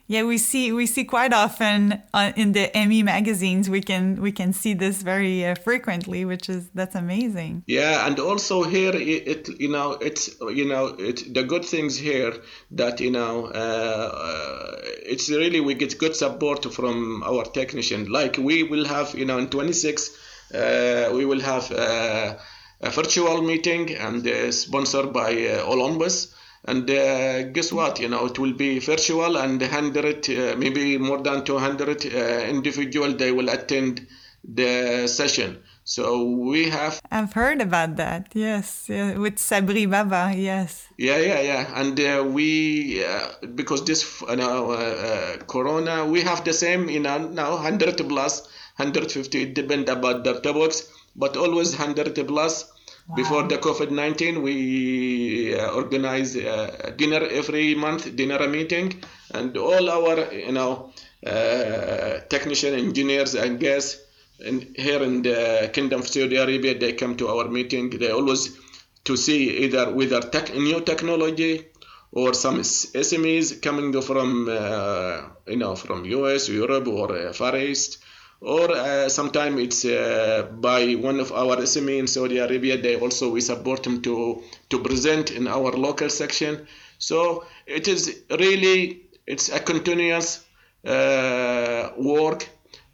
Yeah, 0.06 0.24
we 0.24 0.36
see 0.36 0.70
we 0.70 0.86
see 0.86 1.04
quite 1.04 1.32
often 1.32 2.02
uh, 2.12 2.32
in 2.36 2.52
the 2.52 2.70
ME 2.74 3.02
magazines. 3.02 3.70
We 3.70 3.80
can 3.80 4.20
we 4.20 4.32
can 4.32 4.52
see 4.52 4.74
this 4.74 5.02
very 5.02 5.46
uh, 5.46 5.54
frequently, 5.54 6.26
which 6.26 6.48
is 6.50 6.68
that's 6.74 6.94
amazing. 6.94 7.62
Yeah, 7.66 8.06
and 8.06 8.20
also 8.20 8.64
here 8.64 8.94
it, 8.94 9.28
it 9.28 9.60
you 9.60 9.70
know 9.70 9.92
it's 9.92 10.38
you 10.40 10.66
know 10.66 10.86
it 10.98 11.32
the 11.32 11.42
good 11.42 11.64
things 11.64 11.96
here 11.96 12.34
that 12.72 13.00
you 13.00 13.10
know 13.10 13.46
uh, 13.46 14.80
it's 15.06 15.30
really 15.30 15.60
we 15.60 15.74
get 15.74 15.98
good 15.98 16.14
support 16.14 16.70
from 16.74 17.22
our 17.22 17.44
technician. 17.44 18.12
Like 18.12 18.36
we 18.36 18.62
will 18.62 18.84
have 18.84 19.14
you 19.14 19.24
know 19.24 19.38
in 19.38 19.48
26 19.48 20.10
uh, 20.54 21.10
we 21.14 21.24
will 21.24 21.40
have 21.40 21.72
uh, 21.72 22.36
a 22.82 22.90
virtual 22.90 23.40
meeting 23.40 23.94
and 23.94 24.26
uh, 24.26 24.52
sponsored 24.52 25.12
by 25.14 25.32
Olympus 25.62 26.34
and 26.66 26.88
uh, 26.90 27.42
guess 27.52 27.72
what? 27.72 28.00
You 28.00 28.08
know 28.08 28.26
it 28.26 28.38
will 28.38 28.54
be 28.54 28.78
virtual 28.78 29.36
and 29.36 29.60
100 29.60 30.30
uh, 30.30 30.56
maybe 30.56 30.98
more 30.98 31.20
than 31.22 31.44
200 31.44 32.06
uh, 32.06 32.18
individual 32.48 33.12
they 33.12 33.32
will 33.32 33.48
attend 33.48 34.06
the 34.44 35.06
session. 35.06 35.62
So 35.86 36.24
we 36.24 36.70
have 36.70 37.00
i've 37.10 37.34
heard 37.34 37.60
about 37.60 37.96
that. 37.96 38.28
Yes 38.34 38.86
yeah, 38.88 39.18
with 39.18 39.36
sabri 39.36 39.88
baba 39.90 40.32
yes. 40.34 40.88
Yeah 40.96 41.18
yeah 41.18 41.40
yeah. 41.40 41.80
And 41.80 42.00
uh, 42.00 42.24
we 42.26 43.04
uh, 43.04 43.28
because 43.54 43.84
this 43.84 44.22
you 44.22 44.36
know 44.36 44.70
uh, 44.72 45.36
corona 45.46 46.06
we 46.06 46.22
have 46.22 46.44
the 46.44 46.54
same 46.54 46.88
you 46.88 47.00
know 47.00 47.18
now 47.18 47.52
100 47.52 48.08
plus 48.08 48.48
150 48.76 49.42
it 49.42 49.54
depend 49.54 49.88
about 49.90 50.24
the 50.24 50.40
topics 50.40 50.88
but 51.14 51.36
always 51.36 51.78
100 51.78 52.26
plus 52.26 52.72
before 53.14 53.42
the 53.44 53.58
COVID 53.58 53.90
19, 53.90 54.42
we 54.42 55.54
uh, 55.58 55.72
organize 55.72 56.36
uh, 56.36 56.92
dinner 56.96 57.26
every 57.30 57.74
month, 57.74 58.16
dinner 58.16 58.48
meeting, 58.48 59.02
and 59.32 59.56
all 59.56 59.90
our 59.90 60.32
you 60.32 60.52
know 60.52 60.92
uh, 61.26 62.20
technician, 62.28 62.74
engineers, 62.74 63.34
and 63.34 63.60
guests 63.60 64.00
in, 64.40 64.74
here 64.74 65.02
in 65.02 65.22
the 65.22 65.70
Kingdom 65.72 66.00
of 66.00 66.08
Saudi 66.08 66.36
Arabia, 66.36 66.78
they 66.78 66.92
come 66.94 67.16
to 67.16 67.28
our 67.28 67.48
meeting. 67.48 67.90
They 67.90 68.10
always 68.10 68.58
to 69.04 69.16
see 69.16 69.64
either 69.64 69.92
whether 69.92 70.20
tech, 70.20 70.54
new 70.54 70.80
technology 70.80 71.66
or 72.10 72.32
some 72.32 72.60
SMEs 72.60 73.60
coming 73.60 74.00
from 74.00 74.48
uh, 74.48 75.28
you 75.46 75.56
know 75.56 75.76
from 75.76 76.04
US, 76.06 76.48
Europe, 76.48 76.88
or 76.88 77.16
uh, 77.16 77.32
Far 77.34 77.56
East 77.56 77.98
or 78.44 78.70
uh, 78.70 79.08
sometimes 79.08 79.58
it's 79.58 79.84
uh, 79.86 80.46
by 80.52 80.94
one 80.94 81.18
of 81.18 81.32
our 81.32 81.56
SME 81.56 81.98
in 81.98 82.06
Saudi 82.06 82.38
Arabia. 82.38 82.76
They 82.76 82.96
also 83.00 83.30
we 83.30 83.40
support 83.40 83.82
them 83.84 84.02
to 84.02 84.42
to 84.68 84.78
present 84.80 85.30
in 85.30 85.48
our 85.48 85.72
local 85.72 86.10
section. 86.10 86.66
So 86.98 87.46
it 87.66 87.88
is 87.88 88.22
really 88.30 89.06
it's 89.26 89.48
a 89.48 89.60
continuous 89.60 90.44
uh, 90.86 91.90
work 91.96 92.46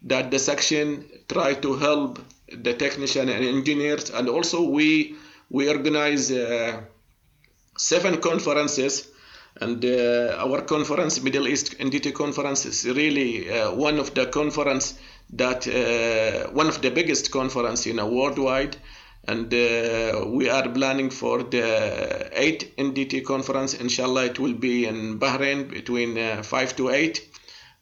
that 0.03 0.31
the 0.31 0.39
section 0.39 1.05
try 1.27 1.53
to 1.55 1.75
help 1.75 2.19
the 2.47 2.73
technician 2.73 3.27
and 3.27 3.43
engineers, 3.43 4.09
and 4.09 4.29
also 4.29 4.69
we 4.69 5.17
we 5.49 5.67
organize 5.67 6.31
uh, 6.31 6.81
seven 7.77 8.21
conferences. 8.21 9.09
And 9.59 9.83
uh, 9.83 10.37
our 10.39 10.61
conference, 10.61 11.21
Middle 11.21 11.45
East 11.45 11.77
NDT 11.77 12.13
conference, 12.13 12.65
is 12.65 12.85
really 12.85 13.51
uh, 13.51 13.73
one 13.73 13.99
of 13.99 14.13
the 14.13 14.27
conference 14.27 14.97
that 15.33 15.67
uh, 15.67 16.51
one 16.51 16.67
of 16.67 16.81
the 16.81 16.91
biggest 16.91 17.31
conference 17.31 17.85
in 17.85 17.91
you 17.91 17.97
know, 17.97 18.07
worldwide 18.07 18.75
and 19.27 19.53
uh, 19.53 20.25
we 20.27 20.49
are 20.49 20.67
planning 20.69 21.09
for 21.09 21.43
the 21.43 22.29
8 22.33 22.75
NDT 22.77 23.23
conference. 23.23 23.75
Inshallah 23.75 24.25
it 24.25 24.39
will 24.39 24.53
be 24.53 24.85
in 24.85 25.19
Bahrain 25.19 25.69
between 25.69 26.17
uh, 26.17 26.43
5 26.43 26.75
to 26.77 26.89
8 26.89 27.29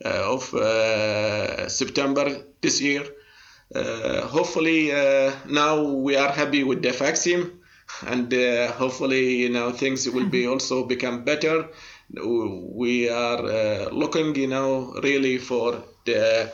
uh, 0.06 0.34
of 0.34 0.54
uh, 0.54 1.68
September 1.70 2.44
this 2.62 2.82
year. 2.82 3.06
Uh, 3.74 4.22
hopefully 4.22 4.90
now 5.48 5.82
we 5.84 6.16
are 6.16 6.32
happy 6.32 6.64
with 6.64 6.82
the 6.82 6.92
vaccine 6.92 7.60
and 8.06 8.32
hopefully 8.74 9.36
you 9.38 9.50
know 9.50 9.72
things 9.72 10.10
will 10.10 10.26
be 10.26 10.48
also 10.48 10.86
become 10.86 11.24
better. 11.24 11.68
We 12.12 13.10
are 13.10 13.90
looking 13.92 14.36
you 14.36 14.48
know 14.48 14.94
really 15.04 15.38
for 15.38 15.84
the 16.06 16.52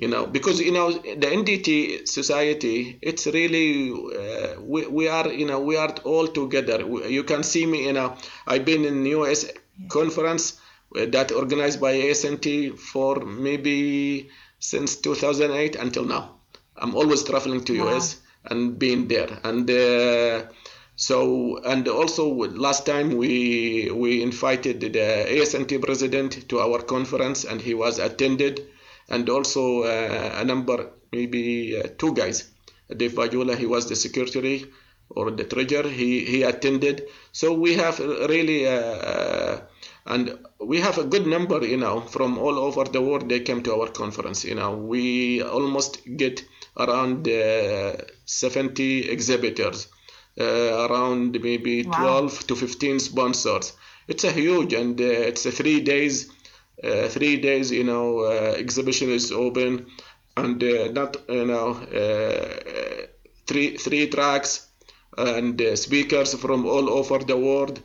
you 0.00 0.08
know 0.08 0.26
because 0.26 0.58
you 0.60 0.72
know 0.72 0.90
the 0.90 1.28
ndt 1.40 2.08
society 2.08 2.98
it's 3.02 3.26
really 3.26 3.90
uh, 3.90 4.60
we, 4.60 4.86
we 4.86 5.08
are 5.08 5.28
you 5.28 5.46
know 5.46 5.60
we 5.60 5.76
are 5.76 5.94
all 6.04 6.26
together 6.26 6.78
you 7.18 7.22
can 7.22 7.42
see 7.42 7.66
me 7.66 7.84
you 7.86 7.92
know 7.92 8.16
i've 8.46 8.64
been 8.64 8.84
in 8.84 9.04
us 9.04 9.44
yeah. 9.44 9.88
conference 9.88 10.58
uh, 10.96 11.04
that 11.06 11.30
organized 11.32 11.80
by 11.80 11.92
asnt 11.92 12.78
for 12.78 13.20
maybe 13.20 14.30
since 14.58 14.96
2008 14.96 15.76
until 15.76 16.06
now 16.06 16.34
i'm 16.78 16.94
always 16.96 17.22
traveling 17.22 17.62
to 17.62 17.78
wow. 17.80 17.96
us 17.96 18.16
and 18.46 18.78
being 18.78 19.06
there 19.06 19.38
and 19.44 19.70
uh, 19.70 20.42
so 20.96 21.58
and 21.58 21.86
also 21.88 22.26
last 22.66 22.86
time 22.86 23.18
we 23.18 23.90
we 23.90 24.22
invited 24.22 24.80
the 24.80 24.88
asnt 25.38 25.78
president 25.82 26.48
to 26.48 26.58
our 26.58 26.80
conference 26.80 27.44
and 27.44 27.60
he 27.60 27.74
was 27.74 27.98
attended 27.98 28.66
and 29.10 29.28
also 29.28 29.82
uh, 29.82 30.38
a 30.40 30.44
number, 30.44 30.90
maybe 31.12 31.76
uh, 31.76 31.88
two 31.98 32.14
guys. 32.14 32.50
Dave 32.96 33.12
Vajula, 33.12 33.56
he 33.56 33.66
was 33.66 33.88
the 33.88 33.96
secretary, 33.96 34.66
or 35.10 35.30
the 35.30 35.44
treasurer. 35.44 35.88
He 35.88 36.24
he 36.24 36.42
attended. 36.42 37.08
So 37.32 37.52
we 37.52 37.74
have 37.74 37.98
really. 37.98 38.66
Uh, 38.66 39.60
and 40.06 40.38
we 40.60 40.80
have 40.80 40.98
a 40.98 41.04
good 41.04 41.26
number 41.26 41.64
you 41.64 41.76
know 41.76 42.00
from 42.00 42.38
all 42.38 42.58
over 42.58 42.84
the 42.84 43.00
world 43.00 43.28
they 43.28 43.40
came 43.40 43.62
to 43.62 43.74
our 43.74 43.88
conference 43.88 44.44
you 44.44 44.54
know 44.54 44.74
we 44.74 45.42
almost 45.42 46.00
get 46.16 46.44
around 46.78 47.28
uh, 47.28 47.96
70 48.24 49.10
exhibitors 49.10 49.88
uh, 50.40 50.88
around 50.88 51.38
maybe 51.42 51.84
wow. 51.84 52.20
12 52.20 52.46
to 52.46 52.56
15 52.56 53.00
sponsors 53.00 53.72
it's 54.08 54.24
a 54.24 54.32
huge 54.32 54.72
and 54.72 55.00
uh, 55.00 55.04
it's 55.04 55.44
a 55.46 55.52
three 55.52 55.80
days 55.80 56.30
three 57.08 57.36
days 57.36 57.70
you 57.70 57.84
know 57.84 58.20
uh, 58.20 58.54
exhibition 58.56 59.10
is 59.10 59.32
open 59.32 59.86
and 60.36 60.62
uh, 60.62 60.88
not 60.92 61.16
you 61.28 61.44
know 61.44 61.74
three 63.46 63.76
three 63.76 64.08
tracks 64.08 64.68
and 65.18 65.60
speakers 65.76 66.34
from 66.34 66.64
all 66.66 66.88
over 66.88 67.18
the 67.18 67.36
world 67.36 67.82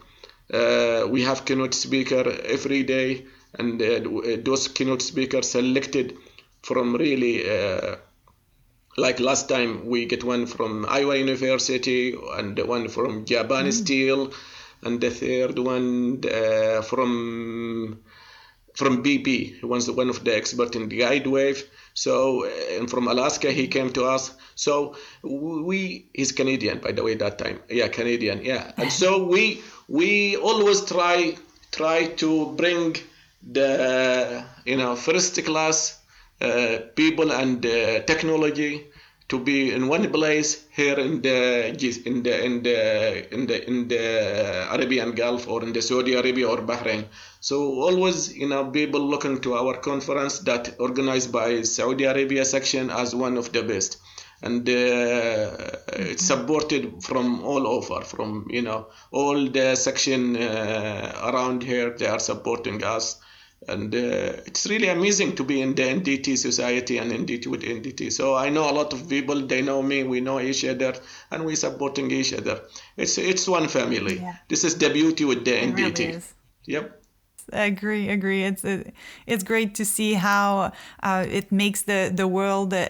uh, 0.53 1.07
we 1.09 1.23
have 1.23 1.45
keynote 1.45 1.73
speaker 1.73 2.23
every 2.45 2.83
day, 2.83 3.25
and 3.57 3.81
uh, 3.81 3.99
those 4.43 4.67
keynote 4.67 5.01
speakers 5.01 5.49
selected 5.49 6.17
from 6.61 6.95
really 6.95 7.49
uh, 7.49 7.95
like 8.97 9.19
last 9.19 9.49
time 9.49 9.87
we 9.87 10.05
get 10.05 10.23
one 10.23 10.45
from 10.45 10.85
Iowa 10.87 11.15
University 11.17 12.15
and 12.33 12.57
one 12.59 12.87
from 12.89 13.25
Japan 13.25 13.65
mm. 13.65 13.73
Steel 13.73 14.31
and 14.83 15.01
the 15.01 15.09
third 15.09 15.57
one 15.57 16.21
uh, 16.25 16.81
from 16.83 17.99
from 18.75 19.03
BP. 19.03 19.59
He 19.59 19.65
was 19.65 19.89
one 19.89 20.09
of 20.09 20.23
the 20.23 20.35
experts 20.35 20.75
in 20.75 20.89
the 20.89 20.97
guide 20.97 21.27
wave. 21.27 21.63
So, 21.93 22.45
uh, 22.45 22.79
and 22.79 22.89
from 22.89 23.07
Alaska, 23.07 23.51
he 23.51 23.67
came 23.67 23.91
to 23.93 24.03
us. 24.05 24.31
So 24.55 24.95
we, 25.23 26.07
he's 26.13 26.31
Canadian, 26.31 26.79
by 26.79 26.91
the 26.91 27.03
way, 27.03 27.15
that 27.15 27.37
time. 27.37 27.59
Yeah, 27.69 27.87
Canadian. 27.87 28.43
Yeah. 28.43 28.71
And 28.77 28.91
so 28.91 29.25
we, 29.25 29.61
we 29.87 30.35
always 30.37 30.83
try, 30.85 31.37
try 31.71 32.07
to 32.21 32.53
bring 32.57 32.97
the, 33.41 34.43
you 34.65 34.77
know, 34.77 34.95
first 34.95 35.43
class 35.45 35.99
uh, 36.41 36.79
people 36.95 37.31
and 37.31 37.65
uh, 37.65 38.01
technology 38.01 38.87
to 39.27 39.39
be 39.39 39.71
in 39.73 39.87
one 39.87 40.11
place 40.11 40.65
here 40.71 40.99
in 40.99 41.21
the 41.21 41.69
in 41.69 42.21
the 42.23 42.45
in 42.45 42.63
the 42.63 43.33
in 43.33 43.47
the 43.47 43.67
in 43.67 43.87
the 43.87 44.67
Arabian 44.71 45.13
Gulf 45.13 45.47
or 45.47 45.63
in 45.63 45.73
the 45.73 45.81
Saudi 45.81 46.13
Arabia 46.13 46.47
or 46.47 46.57
Bahrain. 46.57 47.05
So 47.39 47.57
always, 47.81 48.35
you 48.35 48.47
know, 48.47 48.69
people 48.69 49.01
looking 49.01 49.41
to 49.41 49.55
our 49.55 49.77
conference 49.77 50.39
that 50.39 50.75
organized 50.79 51.31
by 51.31 51.63
Saudi 51.63 52.03
Arabia 52.03 52.45
section 52.45 52.91
as 52.91 53.15
one 53.15 53.37
of 53.37 53.51
the 53.51 53.63
best, 53.63 53.97
and 54.43 54.67
uh, 54.69 55.57
it's 56.11 56.25
supported 56.25 57.03
from 57.03 57.43
all 57.43 57.65
over, 57.65 58.01
from 58.01 58.47
you 58.51 58.61
know 58.61 58.87
all 59.11 59.47
the 59.49 59.75
section 59.75 60.37
uh, 60.37 61.31
around 61.33 61.63
here. 61.63 61.97
They 61.97 62.07
are 62.07 62.19
supporting 62.19 62.83
us 62.83 63.19
and 63.67 63.93
uh, 63.95 64.43
it's 64.45 64.67
really 64.67 64.89
amazing 64.89 65.35
to 65.35 65.43
be 65.43 65.61
in 65.61 65.73
the 65.75 65.81
NDT 65.81 66.37
society 66.37 66.97
and 66.97 67.11
NDT 67.11 67.47
with 67.47 67.61
NDT. 67.61 68.11
So 68.11 68.35
I 68.35 68.49
know 68.49 68.69
a 68.69 68.73
lot 68.73 68.93
of 68.93 69.09
people. 69.09 69.47
They 69.47 69.61
know 69.61 69.81
me. 69.81 70.03
We 70.03 70.21
know 70.21 70.39
each 70.39 70.63
other, 70.65 70.93
and 71.31 71.45
we're 71.45 71.55
supporting 71.55 72.11
each 72.11 72.33
other. 72.33 72.61
It's 72.97 73.17
it's 73.17 73.47
one 73.47 73.67
family. 73.67 74.19
Yeah. 74.19 74.35
This 74.47 74.63
is 74.63 74.77
the 74.77 74.89
beauty 74.89 75.25
with 75.25 75.45
the 75.45 75.63
it 75.63 75.75
NDT. 75.75 75.99
Really 75.99 76.21
yep 76.65 77.04
agree 77.53 78.09
agree 78.09 78.43
it's 78.43 78.63
it's 79.25 79.43
great 79.43 79.75
to 79.75 79.85
see 79.85 80.13
how 80.13 80.71
uh, 81.03 81.25
it 81.29 81.51
makes 81.51 81.83
the 81.83 82.11
the 82.13 82.27
world 82.27 82.73
a, 82.73 82.87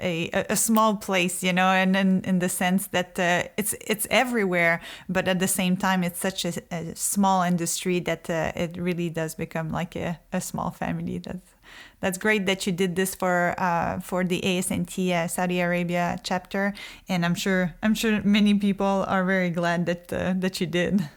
a, 0.00 0.30
a, 0.48 0.56
small 0.56 0.96
place 0.96 1.42
you 1.42 1.52
know 1.52 1.68
and 1.68 1.96
in, 1.96 2.22
in 2.22 2.38
the 2.38 2.48
sense 2.48 2.86
that 2.88 3.18
uh, 3.18 3.42
it's 3.56 3.74
it's 3.86 4.06
everywhere 4.10 4.80
but 5.08 5.28
at 5.28 5.38
the 5.38 5.48
same 5.48 5.76
time 5.76 6.02
it's 6.02 6.18
such 6.18 6.44
a, 6.44 6.52
a 6.70 6.94
small 6.96 7.42
industry 7.42 8.00
that 8.00 8.28
uh, 8.30 8.52
it 8.54 8.76
really 8.78 9.10
does 9.10 9.34
become 9.34 9.70
like 9.70 9.94
a, 9.94 10.18
a 10.32 10.40
small 10.40 10.70
family 10.70 11.18
that's 11.18 11.54
that's 12.00 12.18
great 12.18 12.46
that 12.46 12.66
you 12.66 12.72
did 12.72 12.96
this 12.96 13.14
for 13.14 13.54
uh, 13.58 14.00
for 14.00 14.24
the 14.24 14.40
ASNT 14.40 15.10
uh, 15.10 15.28
Saudi 15.28 15.60
Arabia 15.60 16.18
chapter, 16.22 16.72
and 17.08 17.24
I'm 17.24 17.34
sure 17.34 17.74
I'm 17.82 17.94
sure 17.94 18.22
many 18.22 18.54
people 18.54 19.04
are 19.08 19.24
very 19.24 19.50
glad 19.50 19.86
that 19.86 20.12
uh, 20.12 20.34
that 20.38 20.60
you 20.60 20.66
did. 20.66 21.08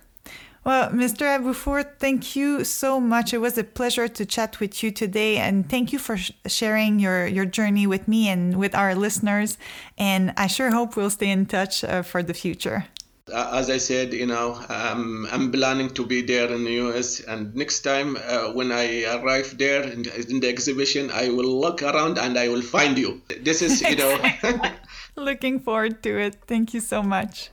Well, 0.63 0.89
Mr. 0.89 1.25
Aboufour, 1.35 1.83
thank 1.97 2.35
you 2.35 2.63
so 2.63 2.99
much. 2.99 3.33
It 3.33 3.39
was 3.39 3.57
a 3.57 3.63
pleasure 3.63 4.07
to 4.07 4.25
chat 4.27 4.59
with 4.59 4.83
you 4.83 4.91
today, 4.91 5.37
and 5.37 5.67
thank 5.67 5.91
you 5.91 5.97
for 5.97 6.17
sh 6.17 6.31
sharing 6.45 6.99
your, 6.99 7.25
your 7.25 7.45
journey 7.45 7.87
with 7.87 8.07
me 8.07 8.29
and 8.29 8.57
with 8.57 8.75
our 8.75 8.93
listeners. 8.93 9.57
And 9.97 10.33
I 10.37 10.45
sure 10.45 10.69
hope 10.69 10.95
we'll 10.95 11.09
stay 11.09 11.31
in 11.31 11.47
touch 11.47 11.83
uh, 11.83 12.03
for 12.03 12.21
the 12.21 12.35
future. 12.35 12.85
As 13.33 13.71
I 13.71 13.77
said, 13.77 14.13
you 14.13 14.27
know, 14.27 14.59
um, 14.69 15.27
I'm 15.31 15.51
planning 15.51 15.89
to 15.91 16.05
be 16.05 16.21
there 16.21 16.51
in 16.51 16.63
the 16.63 16.73
US, 16.85 17.21
and 17.21 17.55
next 17.55 17.81
time 17.81 18.17
uh, 18.17 18.51
when 18.53 18.71
I 18.71 19.05
arrive 19.15 19.57
there 19.57 19.81
in, 19.81 20.05
in 20.29 20.41
the 20.41 20.49
exhibition, 20.49 21.09
I 21.09 21.29
will 21.29 21.59
look 21.59 21.81
around 21.81 22.19
and 22.19 22.37
I 22.37 22.49
will 22.49 22.61
find 22.61 22.99
you. 22.99 23.21
This 23.41 23.63
is, 23.63 23.81
you 23.81 23.95
know. 23.95 24.13
Looking 25.15 25.59
forward 25.59 26.03
to 26.03 26.19
it. 26.19 26.35
Thank 26.45 26.75
you 26.75 26.81
so 26.81 27.01
much. 27.01 27.49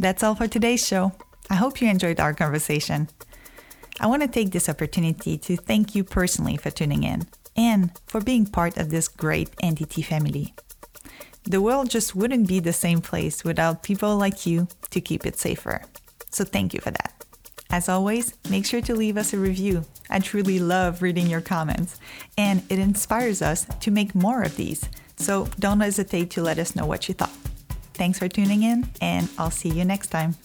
That's 0.00 0.24
all 0.24 0.34
for 0.34 0.48
today's 0.48 0.84
show. 0.84 1.12
I 1.50 1.54
hope 1.54 1.80
you 1.80 1.88
enjoyed 1.88 2.20
our 2.20 2.34
conversation. 2.34 3.08
I 4.00 4.06
want 4.06 4.22
to 4.22 4.28
take 4.28 4.50
this 4.50 4.68
opportunity 4.68 5.36
to 5.38 5.56
thank 5.56 5.94
you 5.94 6.04
personally 6.04 6.56
for 6.56 6.70
tuning 6.70 7.04
in 7.04 7.26
and 7.56 7.90
for 8.06 8.20
being 8.20 8.46
part 8.46 8.76
of 8.76 8.90
this 8.90 9.08
great 9.08 9.54
NDT 9.56 10.04
family. 10.04 10.54
The 11.44 11.60
world 11.60 11.90
just 11.90 12.14
wouldn't 12.14 12.48
be 12.48 12.60
the 12.60 12.72
same 12.72 13.00
place 13.00 13.44
without 13.44 13.82
people 13.82 14.16
like 14.16 14.46
you 14.46 14.68
to 14.90 15.00
keep 15.00 15.26
it 15.26 15.38
safer. 15.38 15.82
So 16.30 16.44
thank 16.44 16.72
you 16.72 16.80
for 16.80 16.90
that. 16.90 17.24
As 17.70 17.88
always, 17.88 18.34
make 18.48 18.66
sure 18.66 18.82
to 18.82 18.94
leave 18.94 19.16
us 19.16 19.32
a 19.32 19.38
review. 19.38 19.84
I 20.10 20.18
truly 20.18 20.58
love 20.58 21.02
reading 21.02 21.26
your 21.26 21.40
comments, 21.40 21.98
and 22.36 22.62
it 22.68 22.78
inspires 22.78 23.40
us 23.40 23.66
to 23.80 23.90
make 23.90 24.14
more 24.14 24.42
of 24.42 24.56
these. 24.56 24.88
So 25.16 25.48
don't 25.58 25.80
hesitate 25.80 26.30
to 26.32 26.42
let 26.42 26.58
us 26.58 26.76
know 26.76 26.86
what 26.86 27.08
you 27.08 27.14
thought. 27.14 27.36
Thanks 27.94 28.18
for 28.18 28.28
tuning 28.28 28.62
in, 28.62 28.88
and 29.00 29.28
I'll 29.38 29.50
see 29.50 29.70
you 29.70 29.84
next 29.84 30.08
time. 30.08 30.36